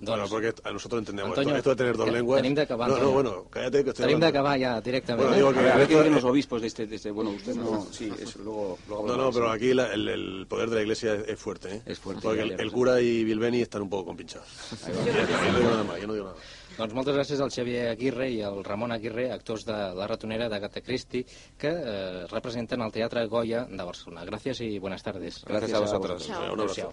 [0.00, 2.42] Bueno, porque a nosotros entendemos Antonio, esto, esto de tener dos lenguas.
[2.42, 5.20] tenim d'acabar, no, no, bueno, cállate que estoy Tenim d'acabar ja directament.
[5.28, 5.38] Bueno, eh?
[5.38, 7.86] digo que a ver esto- los obispos de este, de este- Bueno, usted no...
[7.92, 9.52] Sí, eso, luego, luego No, no, pero sí.
[9.56, 11.82] aquí la- el, el poder de la iglesia es, es fuerte, ¿eh?
[11.86, 14.48] Es fuerte, Porque ya, el, ya el cura y Bilbeni están un poco compinchados.
[14.86, 16.36] Ya yo no digo nada más, yo no digo nada.
[16.78, 20.82] Doncs moltes gràcies al Xavier Aguirre i al Ramon Aguirre, actors de La Ratonera d'Agatha
[20.86, 21.24] Christie,
[21.58, 24.22] que eh, representen el Teatre Goya de Barcelona.
[24.28, 25.42] Gràcies i buenas tardes.
[25.48, 26.28] Gracias a vosotros.
[26.28, 26.52] Chao.
[26.54, 26.92] Un abrazo.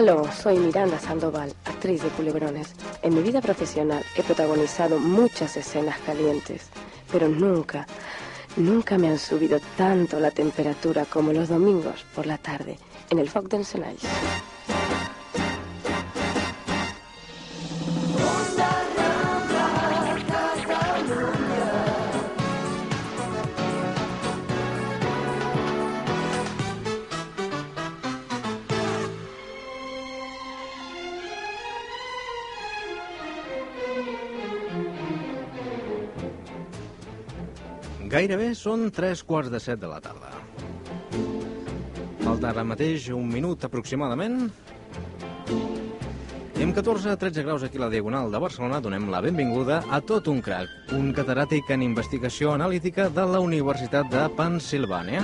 [0.00, 2.74] Aló, soy Miranda Sandoval, actriz de Culebrones.
[3.02, 6.70] En mi vida profesional he protagonizado muchas escenas calientes,
[7.12, 7.86] pero nunca,
[8.56, 12.78] nunca me han subido tanto la temperatura como los domingos por la tarde
[13.10, 14.00] en el Foc d'Encenalls.
[38.10, 40.32] Gairebé són tres quarts de set de la tarda.
[42.24, 44.48] Falta ara mateix un minut aproximadament.
[46.58, 50.26] I amb 14-13 graus aquí a la Diagonal de Barcelona donem la benvinguda a tot
[50.32, 55.22] un crac, un catedràtic en investigació analítica de la Universitat de Pensilvània.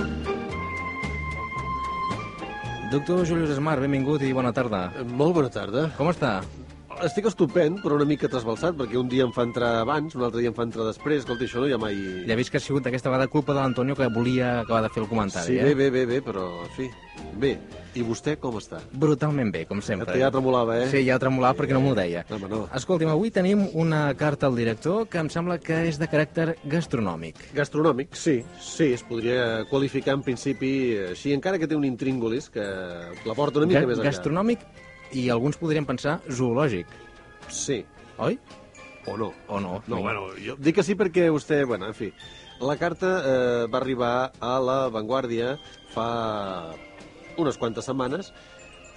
[2.93, 4.85] Doctor Julius Esmar, benvingut i bona tarda.
[5.11, 5.89] Molt bona tarda.
[5.99, 6.37] Com està?
[7.05, 10.41] Estic estupend, però una mica trasbalsat, perquè un dia em fa entrar abans, un altre
[10.41, 11.19] dia em fa entrar després.
[11.21, 11.93] Escolta, això no hi ha mai...
[12.25, 15.03] Ja vist que ha sigut aquesta vegada culpa de l'Antonio que volia acabar de fer
[15.03, 15.67] el comentari, Sí, eh?
[15.67, 16.87] bé, bé, bé, bé, però, en fi...
[17.37, 17.51] Bé,
[17.97, 18.79] i vostè com està?
[18.97, 20.09] Brutalment bé, com sempre.
[20.09, 20.87] Que ja tremolava, eh?
[20.89, 22.23] Sí, ja tremolava perquè no m'ho deia.
[22.31, 22.59] No, home, no.
[22.77, 27.43] Escolti'm, avui tenim una carta al director que em sembla que és de caràcter gastronòmic.
[27.57, 30.71] Gastronòmic, sí, sí, es podria qualificar en principi
[31.11, 34.09] així, encara que té un intríngulis que la porta una mica Ga més enllà.
[34.11, 34.65] gastronòmic
[35.13, 36.87] i alguns podrien pensar zoològic,
[37.47, 37.85] Sí,
[38.17, 38.39] oi?
[39.07, 39.31] o no.
[39.47, 39.81] O no?
[39.87, 42.11] No, bueno, jo dic que sí perquè vostè, bueno, en fi,
[42.59, 45.53] la carta eh, va arribar a la Vanguardia
[45.93, 46.73] fa
[47.37, 48.33] unes quantes setmanes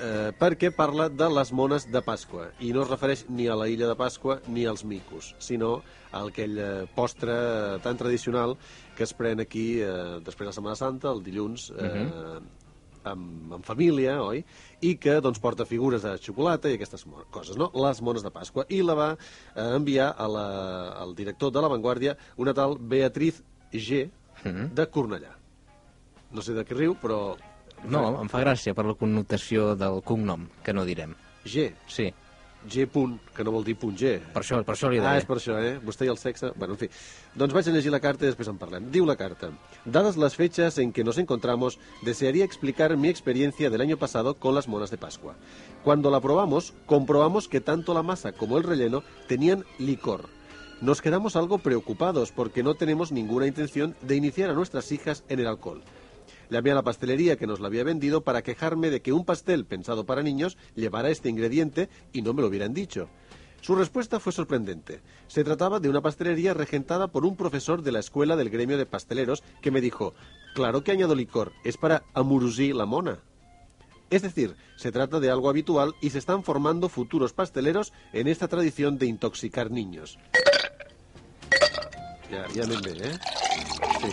[0.01, 3.69] eh, perquè parla de les mones de Pasqua i no es refereix ni a la
[3.69, 8.57] illa de Pasqua ni als micos, sinó a aquell eh, postre eh, tan tradicional
[8.97, 12.41] que es pren aquí eh, després de la Setmana Santa, el dilluns, eh,
[13.05, 14.43] amb, amb família, oi?
[14.87, 17.71] I que doncs, porta figures de xocolata i aquestes coses, no?
[17.87, 18.67] Les mones de Pasqua.
[18.69, 20.47] I la va eh, enviar a la,
[21.03, 23.43] al director de La Vanguardia, una tal Beatriz
[23.73, 24.09] G,
[24.45, 25.35] de Cornellà.
[26.33, 27.37] No sé de què riu, però...
[27.91, 31.15] No, em fa gràcia per la connotació del cognom, que no direm.
[31.45, 31.71] G.
[31.89, 32.11] Sí.
[32.69, 32.87] G.
[32.87, 34.19] Punt, que no vol dir punt G.
[34.35, 35.19] Per això, per això li Ah, deia.
[35.19, 35.79] és per això, eh?
[35.81, 36.53] Vostè i el sexe...
[36.57, 36.89] Bueno, en fi.
[37.35, 38.91] Doncs vaig a llegir la carta i després en parlem.
[38.91, 39.51] Diu la carta.
[39.85, 44.55] Dadas las fechas en que nos encontramos, desearía explicar mi experiencia del año pasado con
[44.55, 45.37] las monas de Pascua.
[45.85, 50.29] Cuando la probamos, comprobamos que tanto la masa como el relleno tenían licor.
[50.83, 55.41] Nos quedamos algo preocupados porque no tenemos ninguna intención de iniciar a nuestras hijas en
[55.41, 55.83] el alcohol.
[56.51, 59.65] Llamé a la pastelería que nos la había vendido para quejarme de que un pastel
[59.65, 63.09] pensado para niños llevara este ingrediente y no me lo hubieran dicho.
[63.61, 65.01] Su respuesta fue sorprendente.
[65.29, 68.87] Se trataba de una pastelería regentada por un profesor de la escuela del gremio de
[68.87, 70.15] pasteleros que me dijo,
[70.55, 73.21] claro que añado licor, es para amurusí la mona.
[74.09, 78.49] Es decir, se trata de algo habitual y se están formando futuros pasteleros en esta
[78.49, 80.19] tradición de intoxicar niños.
[83.03, 83.19] Eh?
[84.01, 84.09] Sí.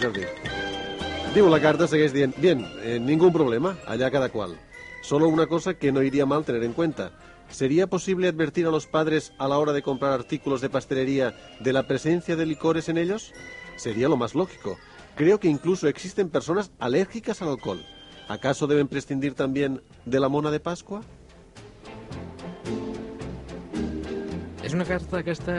[0.00, 0.67] Jordi.
[1.34, 4.56] Diu la carta, segueix dient, bien, eh, ningún problema, allá cada cual.
[5.02, 7.12] Solo una cosa que no iría mal tener en cuenta.
[7.50, 11.72] ¿Sería posible advertir a los padres a la hora de comprar artículos de pastelería de
[11.72, 13.32] la presencia de licores en ellos?
[13.76, 14.78] Sería lo más lógico.
[15.16, 17.84] Creo que incluso existen personas alérgicas al alcohol.
[18.28, 21.02] ¿Acaso deben prescindir también de la mona de Pascua?
[24.68, 25.54] És una carta aquesta,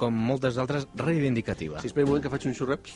[0.00, 1.82] com moltes altres, reivindicativa.
[1.82, 2.88] Si espera un moment que faig un xurrep.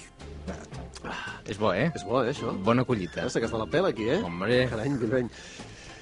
[1.49, 1.89] És bo, eh?
[1.97, 2.53] És bo, eh, això?
[2.65, 3.25] Bona collita.
[3.25, 4.21] Ja s'ha gastat la pela aquí, eh?
[4.25, 4.67] Hombre.
[4.69, 5.33] Carai, que peny.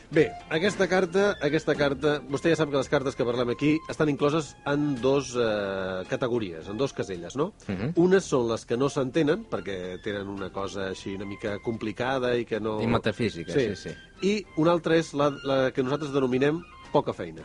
[0.07, 4.11] Bé, aquesta carta, aquesta carta, vostè ja sap que les cartes que parlem aquí estan
[4.13, 7.53] incloses en dos eh, categories, en dos caselles, no?
[7.67, 7.93] Uh -huh.
[7.97, 12.45] Unes són les que no s'entenen, perquè tenen una cosa així una mica complicada i
[12.45, 12.81] que no...
[12.81, 13.91] I metafísica, sí, sí.
[14.23, 17.43] I una altra és la, la que nosaltres denominem poca feina.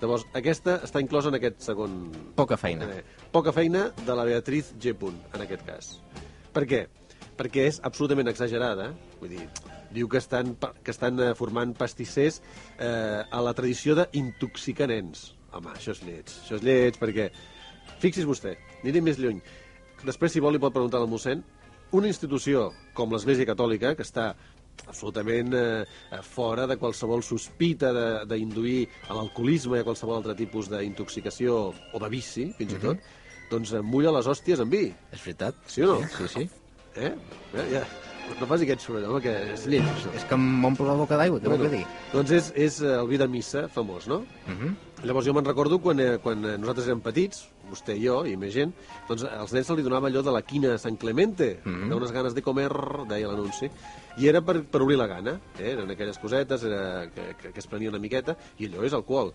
[0.00, 2.10] Llavors, aquesta està inclosa en aquest segon...
[2.34, 2.84] Poca feina.
[2.84, 4.92] Eh, poca feina de la Beatriz G.
[4.94, 6.02] Punt, en aquest cas.
[6.52, 6.86] Per què?
[7.36, 8.90] Perquè és absolutament exagerada.
[9.20, 9.46] Vull dir,
[9.92, 12.40] diu que estan, que estan eh, formant pastissers
[12.78, 15.34] eh, a la tradició d'intoxicar nens.
[15.52, 16.32] Home, això és lleig.
[16.44, 17.30] Això és lleig perquè...
[18.02, 19.38] Fixi's vostè, aniré més lluny.
[20.04, 21.40] Després, si vol, li pot preguntar al mossèn.
[21.96, 24.32] Una institució com l'Església Catòlica, que està
[24.88, 30.34] absolutament eh, eh, fora de qualsevol sospita de- d'induir a l'alcoholisme i a qualsevol altre
[30.36, 31.56] tipus d'intoxicació
[31.94, 33.00] o de vici, fins i tot,
[33.52, 34.90] doncs eh, mulla les hòsties amb vi.
[35.12, 35.56] És veritat.
[35.70, 36.00] Sí o no?
[36.18, 36.48] Sí, sí.
[36.96, 37.14] Eh?
[37.54, 37.84] eh ja.
[38.40, 40.10] No faci aquest soroll, home, que és lleig, això.
[40.18, 41.82] És que m'omple la boca d'aigua, què vol que dir?
[42.10, 44.24] Doncs és, és eh, el vi de missa famós, no?
[44.48, 44.72] Uh -huh.
[45.04, 48.36] Llavors jo me'n recordo quan, eh, quan eh, nosaltres érem petits, vostè i jo, i
[48.36, 48.72] més gent,
[49.08, 51.82] doncs als nens se li donava allò de la quina San Clemente, mm Mhm.
[51.84, 51.88] -hmm.
[51.88, 52.70] d'unes ganes de comer,
[53.08, 53.70] deia l'anunci,
[54.18, 55.70] i era per, per obrir la gana, eh?
[55.72, 59.32] eren aquelles cosetes era, que, que, que es prenia una miqueta, i allò és alcohol.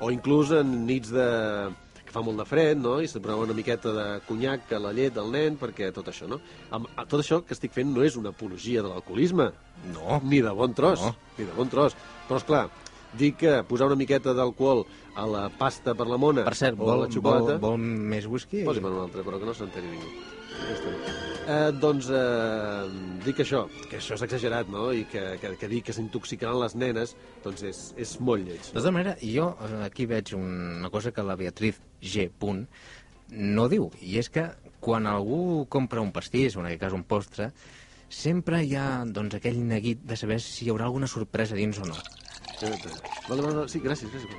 [0.00, 1.70] O inclús en nits de
[2.16, 2.96] fa molt de fred, no?
[3.04, 6.28] i se donava una miqueta de conyac a la llet del nen, perquè tot això,
[6.30, 6.40] no?
[6.72, 9.50] Amb, tot això que estic fent no és una apologia de l'alcoholisme.
[9.92, 10.20] No.
[10.24, 11.04] Ni de bon tros.
[11.04, 11.12] No.
[11.36, 11.96] Ni de bon tros.
[12.30, 12.64] Però, és clar,
[13.20, 14.86] dir que posar una miqueta d'alcohol
[15.16, 17.60] a la pasta per la mona Per cert, o a vol, la xocolata...
[17.60, 18.64] vol, vol més whisky?
[18.66, 20.12] Posi'm un altre, però que no s'enteri ningú.
[20.56, 21.25] Ja està.
[21.46, 22.86] Eh, doncs eh,
[23.22, 24.88] dic això, que això és exagerat, no?
[24.90, 27.12] I que, que, que dir que s'intoxicaran les nenes,
[27.44, 28.64] doncs és, és molt lleig.
[28.72, 32.26] De tota manera, jo eh, aquí veig una cosa que la Beatriz G.
[32.34, 32.64] Punt
[33.30, 34.48] no diu, i és que
[34.82, 37.52] quan algú compra un pastís, o en aquest cas un postre,
[38.10, 41.86] sempre hi ha doncs, aquell neguit de saber si hi haurà alguna sorpresa dins o
[41.86, 41.94] no.
[42.60, 42.76] Vale,
[43.28, 43.68] vale, vale.
[43.70, 44.34] Sí, gràcies, gràcies.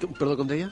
[0.00, 0.68] Com- Perdó, com deia?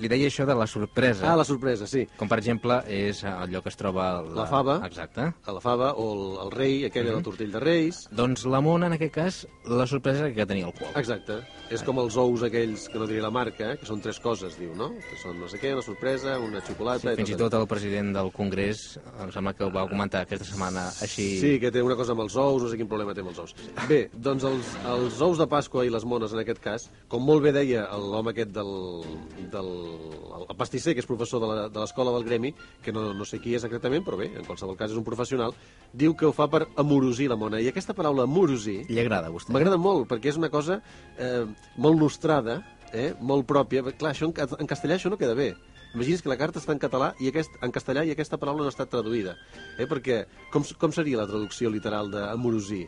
[0.00, 1.26] Li deia això de la sorpresa.
[1.28, 2.06] Ah, la sorpresa, sí.
[2.16, 4.08] Com, per exemple, és allò que es troba...
[4.36, 4.78] La fava.
[4.86, 5.28] Exacte.
[5.44, 7.18] A la fava o el, el rei, aquell mm -hmm.
[7.18, 8.08] el tortell de reis.
[8.10, 10.92] Doncs la mona, en aquest cas, la sorpresa que tenia alcohol.
[10.96, 11.40] Exacte.
[11.70, 14.74] És com els ous aquells, que no diré la marca, que són tres coses, diu,
[14.74, 14.90] no?
[14.90, 17.10] Que són no sé què, una sorpresa, una xocolata...
[17.10, 20.44] Sí, fins i tot el president del Congrés, em sembla que ho va comentar aquesta
[20.44, 21.38] setmana així...
[21.38, 23.38] Sí, que té una cosa amb els ous, no sé quin problema té amb els
[23.38, 23.54] ous.
[23.88, 27.42] Bé, doncs els, els ous de Pasqua i les mones, en aquest cas, com molt
[27.42, 28.74] bé deia l'home aquest del,
[29.52, 29.70] del
[30.48, 33.38] el pastisser, que és professor de la- de l'escola del gremi, que no, no sé
[33.40, 35.54] qui és exactament, però bé, en qualsevol cas és un professional,
[35.92, 37.60] diu que ho fa per amorosir la mona.
[37.60, 38.84] I aquesta paraula amorosir...
[38.88, 39.52] Li agrada a vostè?
[39.52, 40.80] M'agrada molt, perquè és una cosa
[41.18, 42.60] eh, molt nostrada,
[42.92, 43.82] eh, molt pròpia.
[43.92, 45.54] Clar, això en, en castellà això no queda bé.
[45.94, 48.70] Imagini's que la carta està en català i aquest, en castellà i aquesta paraula no
[48.70, 49.34] ha estat traduïda.
[49.76, 52.86] Eh, perquè com, com seria la traducció literal d'amorosir?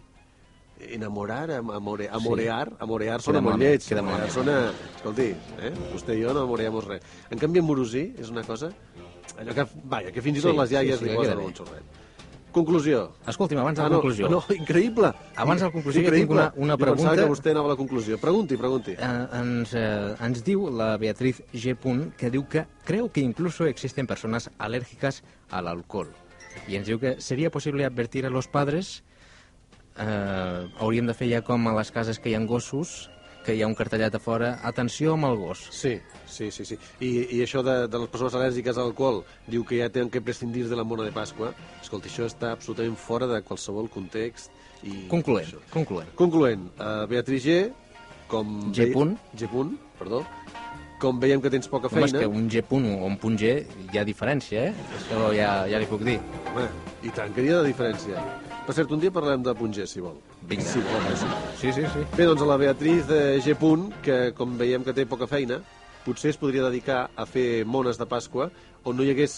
[0.90, 3.80] Enamorar, am- amore, amorear, amorear sona molt lleig.
[3.86, 4.56] queda amorear sona...
[4.96, 5.30] Escolti,
[5.62, 5.72] eh?
[5.92, 7.02] vostè i jo no amoreamos res.
[7.30, 8.72] En canvi, amorosir és una cosa...
[9.38, 11.38] Allò que, vaja, que fins i tot Sí, les iaies sí, sí, li que posen
[11.40, 11.98] un xorret.
[12.52, 12.98] Conclusió.
[13.26, 14.28] Escolti'm, abans de Ah, la no, conclusió.
[14.28, 15.08] No, increïble.
[15.40, 16.34] Abans de la conclusió, jo tinc Increïble.
[16.36, 17.22] una- una Jo pensava pregunta.
[17.22, 18.18] que vostè anava a la conclusió.
[18.20, 18.90] Pregunti, pregunti.
[18.92, 21.74] Eh, ens, eh, ens diu la Beatriz G.
[21.74, 26.10] Punt que diu que creu que incluso existen personas alérgicas al alcohol.
[26.68, 29.02] Y ens diu que sería posible advertir a los padres
[29.98, 33.10] eh, hauríem de fer ja com a les cases que hi ha gossos,
[33.42, 35.64] que hi ha un cartellet a fora, atenció amb el gos.
[35.74, 36.64] Sí, sí, sí.
[36.64, 36.78] sí.
[37.00, 40.22] I, i això de, de les persones al·lèrgiques a l'alcohol, diu que ja tenen que
[40.22, 41.52] prescindir de la mona de Pasqua.
[41.82, 44.52] Escolta, això està absolutament fora de qualsevol context.
[44.82, 45.62] I Concloent, això.
[45.70, 46.10] concloent.
[46.18, 47.58] Concloent, uh, Beatriz G,
[48.30, 48.72] com...
[48.74, 49.16] G punt.
[49.38, 50.24] G punt, perdó.
[51.02, 52.18] Com veiem que tens poca Home, feina...
[52.18, 53.56] és que un G punt o un punt G
[53.90, 54.88] hi ha diferència, eh?
[55.00, 56.18] Això ja, ja li puc dir.
[56.52, 56.66] Home,
[57.02, 58.22] i tant que hi ha de diferència.
[58.62, 60.18] Per cert, un dia parlem de punt G, si vol.
[60.46, 60.62] Vinga.
[60.62, 61.30] Si vol, eh, sí.
[61.58, 62.04] Sí, sí, sí.
[62.14, 63.56] Bé, doncs a la Beatriz eh, G.
[63.58, 65.58] Punt, que com veiem que té poca feina,
[66.06, 68.52] potser es podria dedicar a fer mones de Pasqua
[68.86, 69.34] on no hi hagués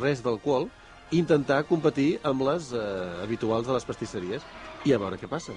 [0.00, 0.68] res d'alcohol
[1.10, 2.84] i intentar competir amb les eh,
[3.24, 4.46] habituals de les pastisseries
[4.86, 5.56] i a veure què passa.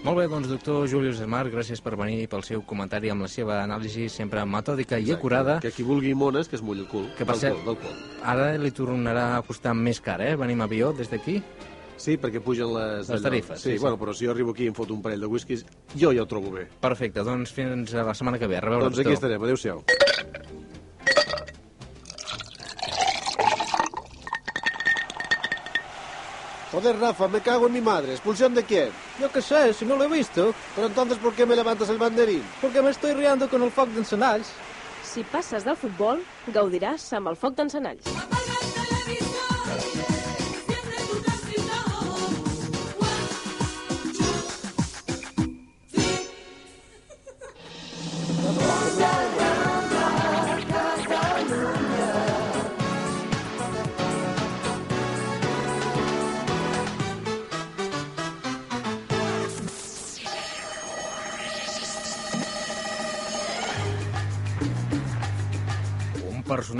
[0.00, 3.58] Molt bé, doncs, doctor Julius Esmar, gràcies per venir pel seu comentari amb la seva
[3.60, 5.58] anàlisi sempre metòdica i acurada.
[5.60, 7.04] Que qui vulgui mones, que es mulli el cul.
[7.18, 7.68] Que per cert,
[8.24, 10.38] ara li tornarà a costar més car, eh?
[10.40, 11.36] Venir amb avió des d'aquí.
[12.00, 13.10] Sí, perquè pugen les...
[13.12, 13.82] Les tarifes, Sí, sí, sí.
[13.82, 15.66] bueno, però si jo arribo aquí i em foto un parell de whiskies,
[16.00, 16.66] jo ja ho trobo bé.
[16.80, 18.56] Perfecte, doncs fins a la setmana que ve.
[18.56, 19.18] A doncs aquí doctor.
[19.18, 19.84] estarem, adéu-siau.
[26.72, 28.12] Joder, Rafa, me cago en mi madre.
[28.12, 28.90] ¿Expulsión de quién?
[29.20, 30.54] Yo qué sé, si no lo he visto.
[30.76, 32.42] Pero entonces, ¿por qué me levantas el banderín?
[32.60, 34.52] Porque me estoy riendo con el foc d'encenalls.
[35.02, 36.22] Si passes del futbol,
[36.54, 38.06] gaudiràs amb el foc d'encenalls.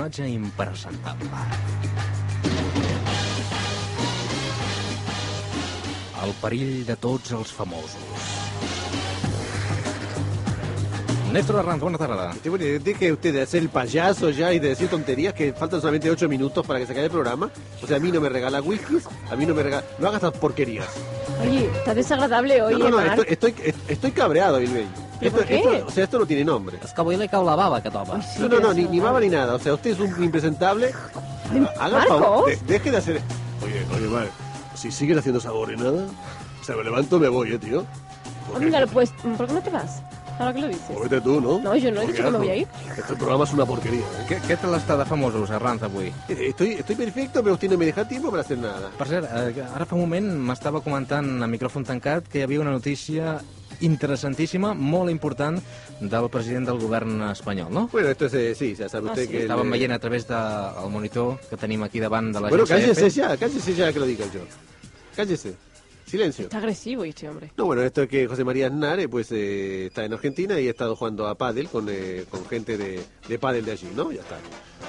[0.01, 1.29] Personatge impresentable.
[6.23, 8.29] El perill de tots els famosos.
[11.31, 12.33] Néstor Arranz, bona tarda.
[12.43, 15.79] Sí, bueno, deje usted de hacer el payaso ya y de decir tonterías que faltan
[15.79, 17.49] solamente ocho minutos para que se acabe el programa.
[17.81, 19.83] O sea, a mí no me regala whiskies, a mí no me regala...
[19.97, 20.87] No hagas estas porquerías.
[21.41, 23.25] Oye, está desagradable hoy, no, no, no, Marc.
[23.27, 24.85] estoy, estoy, estoy cabreado, Bilbey.
[25.21, 26.79] ¿Pero Esto, esto- o sea, esto no tiene nombre.
[26.83, 28.19] És que avui li cau la bava, aquest home.
[28.39, 29.53] No, no, no, ni, ni baba ni nada.
[29.55, 30.91] O sea, usted es un impresentable.
[31.79, 33.21] Haga el favor, de- deje de hacer...
[33.63, 34.29] Oye, oye, vale.
[34.75, 36.07] Si siguen haciendo esa nada,
[36.59, 37.85] o sea, me levanto y me voy, eh, tío.
[38.55, 40.01] Ah, mira, pues, ¿por qué no te vas?
[40.39, 40.97] Ahora que lo dices.
[40.97, 41.59] O vete tú, ¿no?
[41.59, 42.67] No, yo no he Porque, dicho que me voy a ir.
[42.97, 43.99] Este programa es una porquería.
[43.99, 44.25] ¿eh?
[44.27, 46.11] Què, què tal està de famosos, Arranz, avui?
[46.27, 48.89] Estoy, estoy perfecto, pero usted no me deja tiempo para hacer nada.
[48.97, 52.61] Per cert, eh, ara fa un moment m'estava comentant a micròfon tancat que hi havia
[52.63, 53.37] una notícia
[53.81, 55.59] interessantíssima, molt important,
[55.99, 57.87] del president del govern espanyol, no?
[57.91, 59.31] Bueno, esto es, eh, sí, ya sabe Ah, usted sí.
[59.31, 59.37] que...
[59.43, 62.65] el, Estàvem eh, veient a través del monitor que tenim aquí davant de la Bueno,
[62.65, 64.41] cállese ya, cállese ya que lo diga yo.
[65.15, 65.55] Cállese.
[66.05, 66.43] Silencio.
[66.45, 67.51] Está agresivo este hombre.
[67.55, 70.67] No, bueno, esto es que José María Aznar eh, pues, eh, está en Argentina y
[70.67, 74.11] ha estado jugando a pádel con, eh, con gente de, de pádel de allí, ¿no?
[74.11, 74.37] Ya está.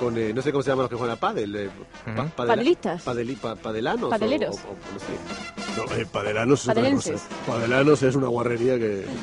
[0.03, 1.55] Con, eh, no sé cómo se llaman los que juegan a pádel.
[1.55, 1.70] eh,
[2.05, 2.30] pa- Ujú.
[2.36, 3.05] padela- Padelistas.
[3.07, 4.05] padeli- pa- padelanos.
[4.05, 4.57] o- Padeleros.
[4.57, 5.94] O, o- no sé.
[5.94, 7.20] No, eh, padelanos es otra Padelenses.
[7.22, 7.46] cosa.
[7.46, 9.05] Padelanos es una guarrería que...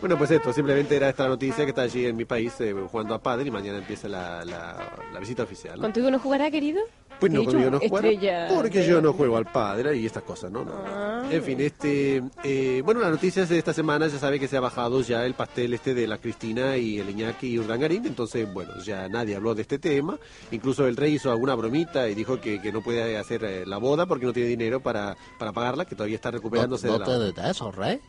[0.00, 3.14] Bueno, pues esto, simplemente era esta noticia que está allí en mi país eh, jugando
[3.14, 4.76] a pádel y mañana empieza la, la,
[5.14, 5.76] la visita oficial.
[5.76, 5.82] ¿no?
[5.82, 6.82] ¿Contigo no jugará, querido?
[7.20, 10.50] Pues no, conmigo no estrella porque de- yo no juego al padre y estas cosas,
[10.50, 10.64] ¿no?
[10.64, 10.72] No.
[10.86, 11.22] Ah.
[11.30, 14.60] En fin, este, eh, bueno, las noticias de esta semana ya sabe que se ha
[14.60, 18.72] bajado ya el pastel este de la Cristina y el Iñaki y Urdangarín, entonces, bueno,
[18.84, 20.18] ya nadie habló de este tema,
[20.50, 23.78] incluso el rey hizo alguna bromita y dijo que, que no puede hacer eh, la
[23.78, 27.18] boda porque no tiene dinero para, para pagarla, que todavía está recuperándose no de la...
[27.26, 28.00] dit això, res?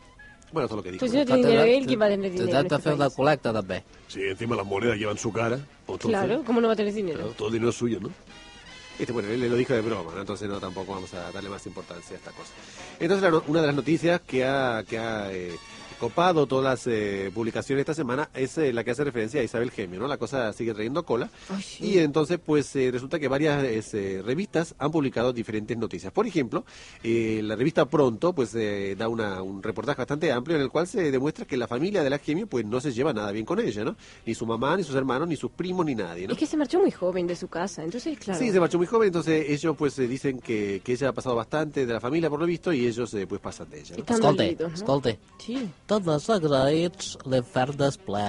[0.52, 1.00] Bueno, eso es lo que dijo.
[1.00, 2.98] Pues si no tiene dinero él, ¿quién va a tener dinero de este fer de
[2.98, 3.14] país?
[3.16, 3.82] col·lecta, també.
[4.06, 5.58] Sí, encima las monedas llevan su cara.
[5.88, 7.18] entonces- Claro, ¿cómo no va a tener dinero?
[7.18, 8.10] Claro, todo el dinero es suyo, ¿no?
[8.98, 10.20] Este, bueno, él lo dijo de broma, ¿no?
[10.20, 12.52] entonces no tampoco vamos a darle más importancia a esta cosa.
[12.98, 15.56] Entonces, una de las noticias que ha, que ha eh,
[15.98, 19.70] copado todas las eh, publicaciones esta semana es eh, la que hace referencia a Isabel
[19.70, 20.06] Gemio, ¿no?
[20.06, 21.30] La cosa sigue trayendo cola.
[21.48, 21.84] Ay, sí.
[21.84, 26.12] Y entonces, pues eh, resulta que varias eh, revistas han publicado diferentes noticias.
[26.12, 26.64] Por ejemplo,
[27.02, 30.86] eh, la revista Pronto, pues eh, da una, un reportaje bastante amplio en el cual
[30.86, 33.60] se demuestra que la familia de la Gemio, pues no se lleva nada bien con
[33.60, 33.96] ella, ¿no?
[34.24, 36.32] Ni su mamá, ni sus hermanos, ni sus primos, ni nadie, ¿no?
[36.32, 38.38] Es que se marchó muy joven de su casa, entonces, claro.
[38.38, 41.36] Sí, se marchó muy joven, entonces ellos pues eh, dicen que, que ella ha pasado
[41.36, 43.96] bastante de la familia por lo visto y ellos eh, pues pasan de ella.
[43.96, 44.04] ¿no?
[44.58, 44.74] ¿no?
[44.74, 45.16] escolta.
[45.38, 47.76] Sí, Tots els agraïts l'infern
[48.06, 48.24] ple.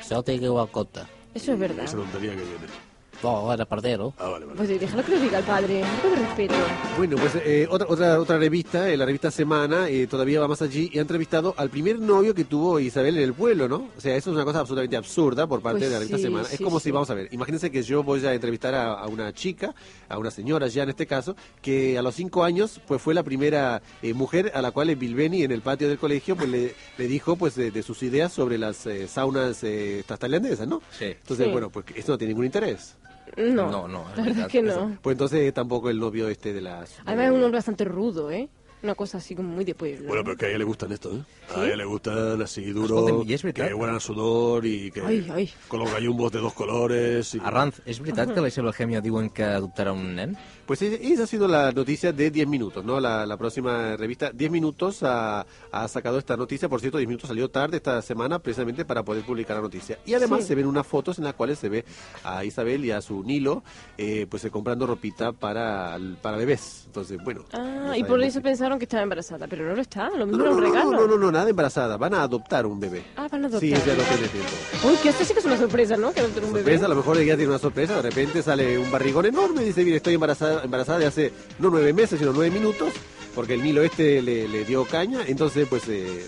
[0.00, 1.04] Això tingueu en compte.
[1.34, 1.84] eso es verdad.
[1.84, 2.89] Esa tontería que viene.
[3.22, 4.14] No.
[4.18, 4.56] Ah, vale, vale.
[4.56, 6.54] Pues déjalo que lo diga el padre, un poco de respeto.
[6.96, 10.62] Bueno, pues eh, otra, otra, otra revista, eh, la revista Semana, eh, todavía va más
[10.62, 13.88] allí y ha entrevistado al primer novio que tuvo Isabel en el pueblo, ¿no?
[13.96, 16.22] O sea, eso es una cosa absolutamente absurda por parte Pues de la revista sí,
[16.24, 16.48] Semana.
[16.50, 16.84] es como sí.
[16.84, 19.74] si, vamos a ver, imagínense que yo voy a entrevistar a, a una chica,
[20.08, 23.22] a una señora ya en este caso, que a los cinco años pues fue la
[23.22, 27.06] primera eh, mujer a la cual Bilbeni en el patio del colegio pues le, le
[27.06, 30.80] dijo pues de, de sus ideas sobre las eh, saunas eh, estas tailandesas, ¿no?
[30.98, 31.04] Sí.
[31.06, 31.52] Entonces, Sí.
[31.52, 32.96] bueno, pues esto no tiene ningún interés.
[33.36, 34.96] No, No, no, es la verdad que no.
[35.02, 36.98] Pues entonces tampoco el novio este de las...
[37.04, 38.48] Además de- es un hombre bastante rudo, ¿eh?
[38.82, 40.08] Una cosa así como muy de pueblo.
[40.08, 41.20] Bueno, pero es que a ella le gustan esto, ¿eh?
[41.54, 43.68] A ella le gustan así duro, Escolta'm, i és veritat?
[43.68, 45.50] que huelen a sudor y que Ai, ai.
[45.68, 47.34] con los gallumbos de dos colores.
[47.34, 47.40] Y...
[47.44, 50.32] Arranz, és veritat que la Isabel Gemio diuen que adoptarà un nen?
[50.70, 53.00] Pues e- esa ha sido la noticia de 10 minutos, ¿no?
[53.00, 57.26] La, la próxima revista 10 minutos ha, ha sacado esta noticia, por cierto, 10 minutos
[57.26, 59.98] salió tarde esta semana precisamente para poder publicar la noticia.
[60.06, 60.46] Y además Sí.
[60.46, 61.84] se ven unas fotos en las cuales se ve
[62.22, 63.64] a Isabel y a su Nilo
[63.98, 66.84] eh, pues eh, comprando ropita para, para bebés.
[66.86, 67.44] Entonces, bueno.
[67.52, 70.26] Ah, no y por eso pensaron que estaba embarazada, pero no lo está, lo No,
[70.26, 70.90] mismo no, era un no, regalo.
[70.92, 73.02] no, no, no, nada embarazada, van a adoptar un bebé.
[73.16, 73.58] Ah, van a adoptar.
[73.58, 74.50] Sí, ya lo tiene tiempo.
[74.84, 76.12] Uy, que esto sí que es una sorpresa, ¿no?
[76.12, 76.62] Que adopten un bebé.
[76.62, 79.66] sorpresa, a lo mejor ella tiene una sorpresa, de repente sale un barrigón enorme y
[79.66, 82.92] dice, mire, estoy embarazada, embarazada de hace no nueve meses, sino nueve minutos,
[83.34, 86.26] porque el Nilo este le, le dio caña, entonces pues eh,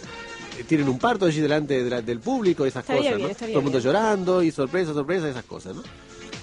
[0.69, 3.33] tienen un parto allí delante de la- del público, esas Estaría cosas, bien, ¿no?
[3.33, 3.85] estaría Todo el mundo bien.
[3.93, 5.83] llorando y sorpresa, sorpresa, esas cosas, ¿no?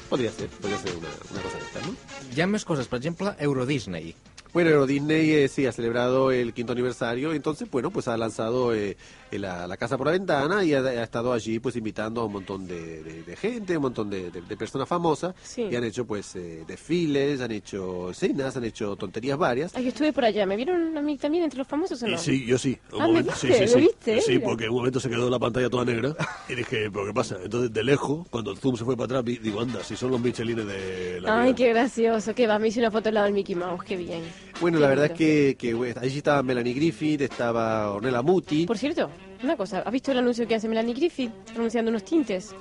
[0.09, 1.95] Podría ser, podría ser una, una cosa de esta, ¿no?
[2.35, 4.15] Hi ha més coses, per exemple, Euro Disney.
[4.53, 8.73] Bueno, Euro Disney eh, sí ha celebrado el quinto aniversario, entonces, bueno, pues ha lanzado
[8.73, 8.97] eh,
[9.37, 12.33] la, la casa por la ventana y ha, ha estado allí pues invitando a un
[12.33, 15.67] montón de, de- de gente, un montón de, de- personas famosas Sí.
[15.69, 19.75] y han hecho pues eh, desfiles, han hecho cenas, han hecho tonterías varias.
[19.75, 20.45] Ay, yo estuve por allá.
[20.45, 22.15] ¿Me vieron a mí también entre los famosos o no?
[22.15, 22.77] Y sí, yo sí.
[22.93, 23.47] Un Ah, ¿me momento, viste?
[23.47, 23.79] sí, sí, ¿Me sí.
[23.79, 24.21] viste?
[24.21, 24.45] Sí, Mira.
[24.45, 26.15] porque en un momento se quedó la pantalla toda negra
[26.47, 27.37] y dije, ¿pero qué pasa?
[27.43, 30.11] Entonces, de lejos, cuando el zoom se fue para atrás, vi- digo, anda, si son
[30.11, 31.55] los michelines de la Ay, vida.
[31.55, 32.33] qué gracioso.
[32.33, 33.83] Que va, me hice una foto al lado del Mickey Mouse.
[33.83, 34.23] Qué bien.
[34.61, 38.65] Bueno, la verdad es que, que bueno, allí estaba Melanie Griffith, estaba Ornella Muti.
[38.65, 39.09] Por cierto,
[39.41, 39.79] una cosa.
[39.79, 42.53] ¿Has visto el anuncio que hace Melanie Griffith anunciando unos tintes?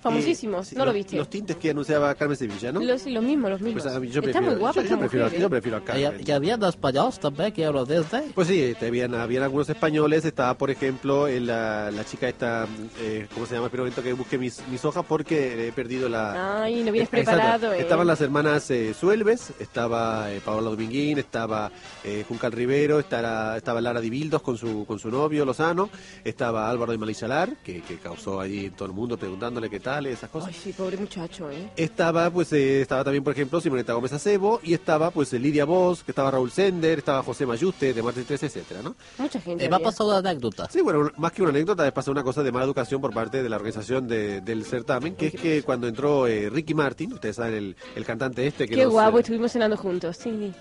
[0.00, 0.66] Famosísimos.
[0.66, 1.16] Eh, sí, ¿No lo viste?
[1.16, 2.80] Los tintes que anunciaba Carmen Sevilla, ¿no?
[2.80, 3.82] Los, los mismos, los mismos.
[3.82, 5.50] Pues mí yo Está prefiero, muy guapa yo, prefiero, mujer, yo ¿eh?
[5.50, 6.20] prefiero a Carmen.
[6.26, 8.30] hi havia d'espanyols també, que Euro Disney?
[8.34, 12.66] Pues sí, este, habían, habían algunos españoles, estaba por ejemplo la, la chica esta,
[13.00, 13.66] eh, ¿cómo se llama?
[13.66, 16.62] Espera un momento que busque mis, mis hojas porque he perdido la...
[16.62, 17.80] Ay, no vienes preparado, ¿eh?
[17.80, 21.70] Estaban las hermanas eh, Suelves, estaba eh, Paola Dominguín, estaba
[22.04, 25.90] eh, Juncal Rivero, estaba, estaba Lara Dibildos con su, con su novio Lozano,
[26.24, 30.30] estaba Álvaro de Malichalar, que, que causó allí todo el mundo preguntándole qué tal, esas
[30.30, 30.48] cosas.
[30.48, 31.70] Ay, sí, pobre muchacho, ¿eh?
[31.76, 36.02] Estaba, pues, eh, estaba también, por ejemplo, Simoneta Gómez Acebo, y estaba, pues, Lidia Voz,
[36.04, 38.94] que estaba Raúl Sender, estaba José Mayuste, de Martes 3, etcétera, ¿no?
[39.18, 39.64] Mucha gente.
[39.64, 39.86] Eh, M'ha había.
[39.86, 40.68] passat una anècdota.
[40.70, 43.42] Sí, bueno, más que una anécdota, es pasar una cosa de mala educación por parte
[43.42, 47.36] de la organización de- del certamen, que es que cuando entró eh, Ricky Martin, ustedes
[47.36, 50.52] saben, el, el cantante este que Qué nos, guapo, eh, estuvimos cenando juntos, sí.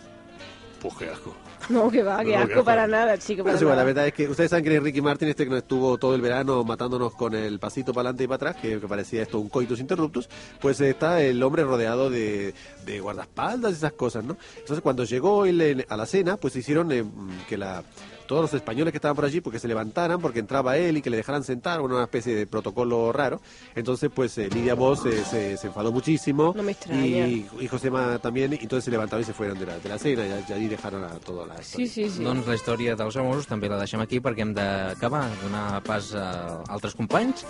[0.82, 1.36] Pues qué asco.
[1.70, 3.43] No, que va, No, qué asco para nada, chico.
[3.43, 5.97] Para la verdad es que ustedes saben quién es Ricky Martin, este que nos estuvo
[5.97, 9.22] todo el verano matándonos con el pasito para adelante y para atrás, que, que parecía
[9.24, 10.30] esto un coitus interruptus,
[10.60, 12.53] pues está el hombre rodeado de,
[12.86, 14.38] de guardaespaldas y esas cosas, ¿no?
[14.57, 17.03] Entonces cuando llegó él en- a la cena, pues hicieron eh,
[17.47, 17.84] que la
[18.30, 21.09] todos los españoles que estaban por allí, porque se levantaran, porque entraba él y que
[21.09, 23.41] le dejaran sentar, una especie de protocolo raro.
[23.73, 26.53] Entonces, pues eh, Lidia Voz eh, se, se enfadó muchísimo.
[26.55, 27.01] No me extraña.
[27.27, 29.97] Y, y Josema también, y entonces se levantaron y se fueron de la, de la
[29.97, 31.57] cena, y, y allí dejaron a toda la...
[31.63, 32.23] Sí, sí, sí.
[32.23, 36.27] Doncs la història dels famosos també la deixem aquí perquè hem d'acabar, donar pas a
[36.69, 37.47] altres companys.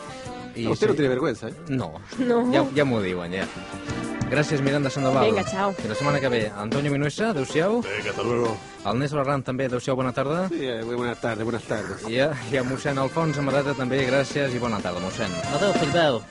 [0.55, 1.53] I Usted no tiene vergüenza, ¿eh?
[1.67, 1.91] No,
[2.23, 2.45] No.
[2.55, 4.08] ja, ja m'ho diuen, ja.
[4.29, 5.25] Gràcies, Miranda Sandoval.
[5.25, 5.73] Vinga, chao.
[5.83, 7.81] I la setmana que ve, Antonio Minuesa, adeu-siau.
[7.81, 8.55] Venga, hasta luego.
[8.85, 10.47] El Néstor Arran també, adeu-siau, bona tarda.
[10.49, 12.05] Sí, eh, buenas tardes, buenas tardes.
[12.07, 15.33] I a, i a mossèn Alfons Amarata també, gràcies i bona tarda, mossèn.
[15.57, 16.21] Adéu, fill meu.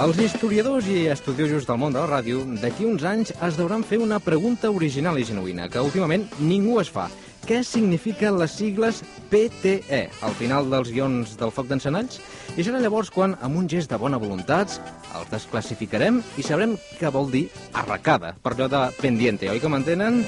[0.00, 3.98] Els historiadors i estudiosos del món de la ràdio d'aquí uns anys es deuran fer
[4.00, 7.10] una pregunta original i genuïna que últimament ningú es fa.
[7.50, 12.20] Què signifiquen les sigles PTE al final dels guions del foc d'encenalls?
[12.54, 14.76] I serà llavors quan, amb un gest de bona voluntat,
[15.18, 20.20] els desclassificarem i sabrem què vol dir arracada, per allò de pendiente, oi que m'entenen?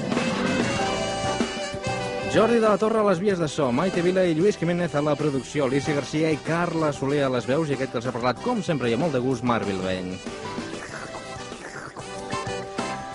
[2.35, 5.05] Jordi de la Torre a les vies de so, Maite Vila i Lluís Jiménez a
[5.07, 8.17] la producció, Alicia Garcia i Carla Soler a les veus i aquest que els ha
[8.19, 10.17] parlat, com sempre i amb molt de gust, Marc Bilbeny.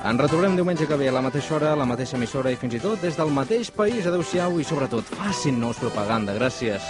[0.06, 2.78] Ens retrobem diumenge que ve a la mateixa hora, a la mateixa emissora i fins
[2.78, 4.06] i tot des del mateix país.
[4.06, 6.38] Adéu-siau i sobretot facin-nos propaganda.
[6.38, 6.86] Gràcies.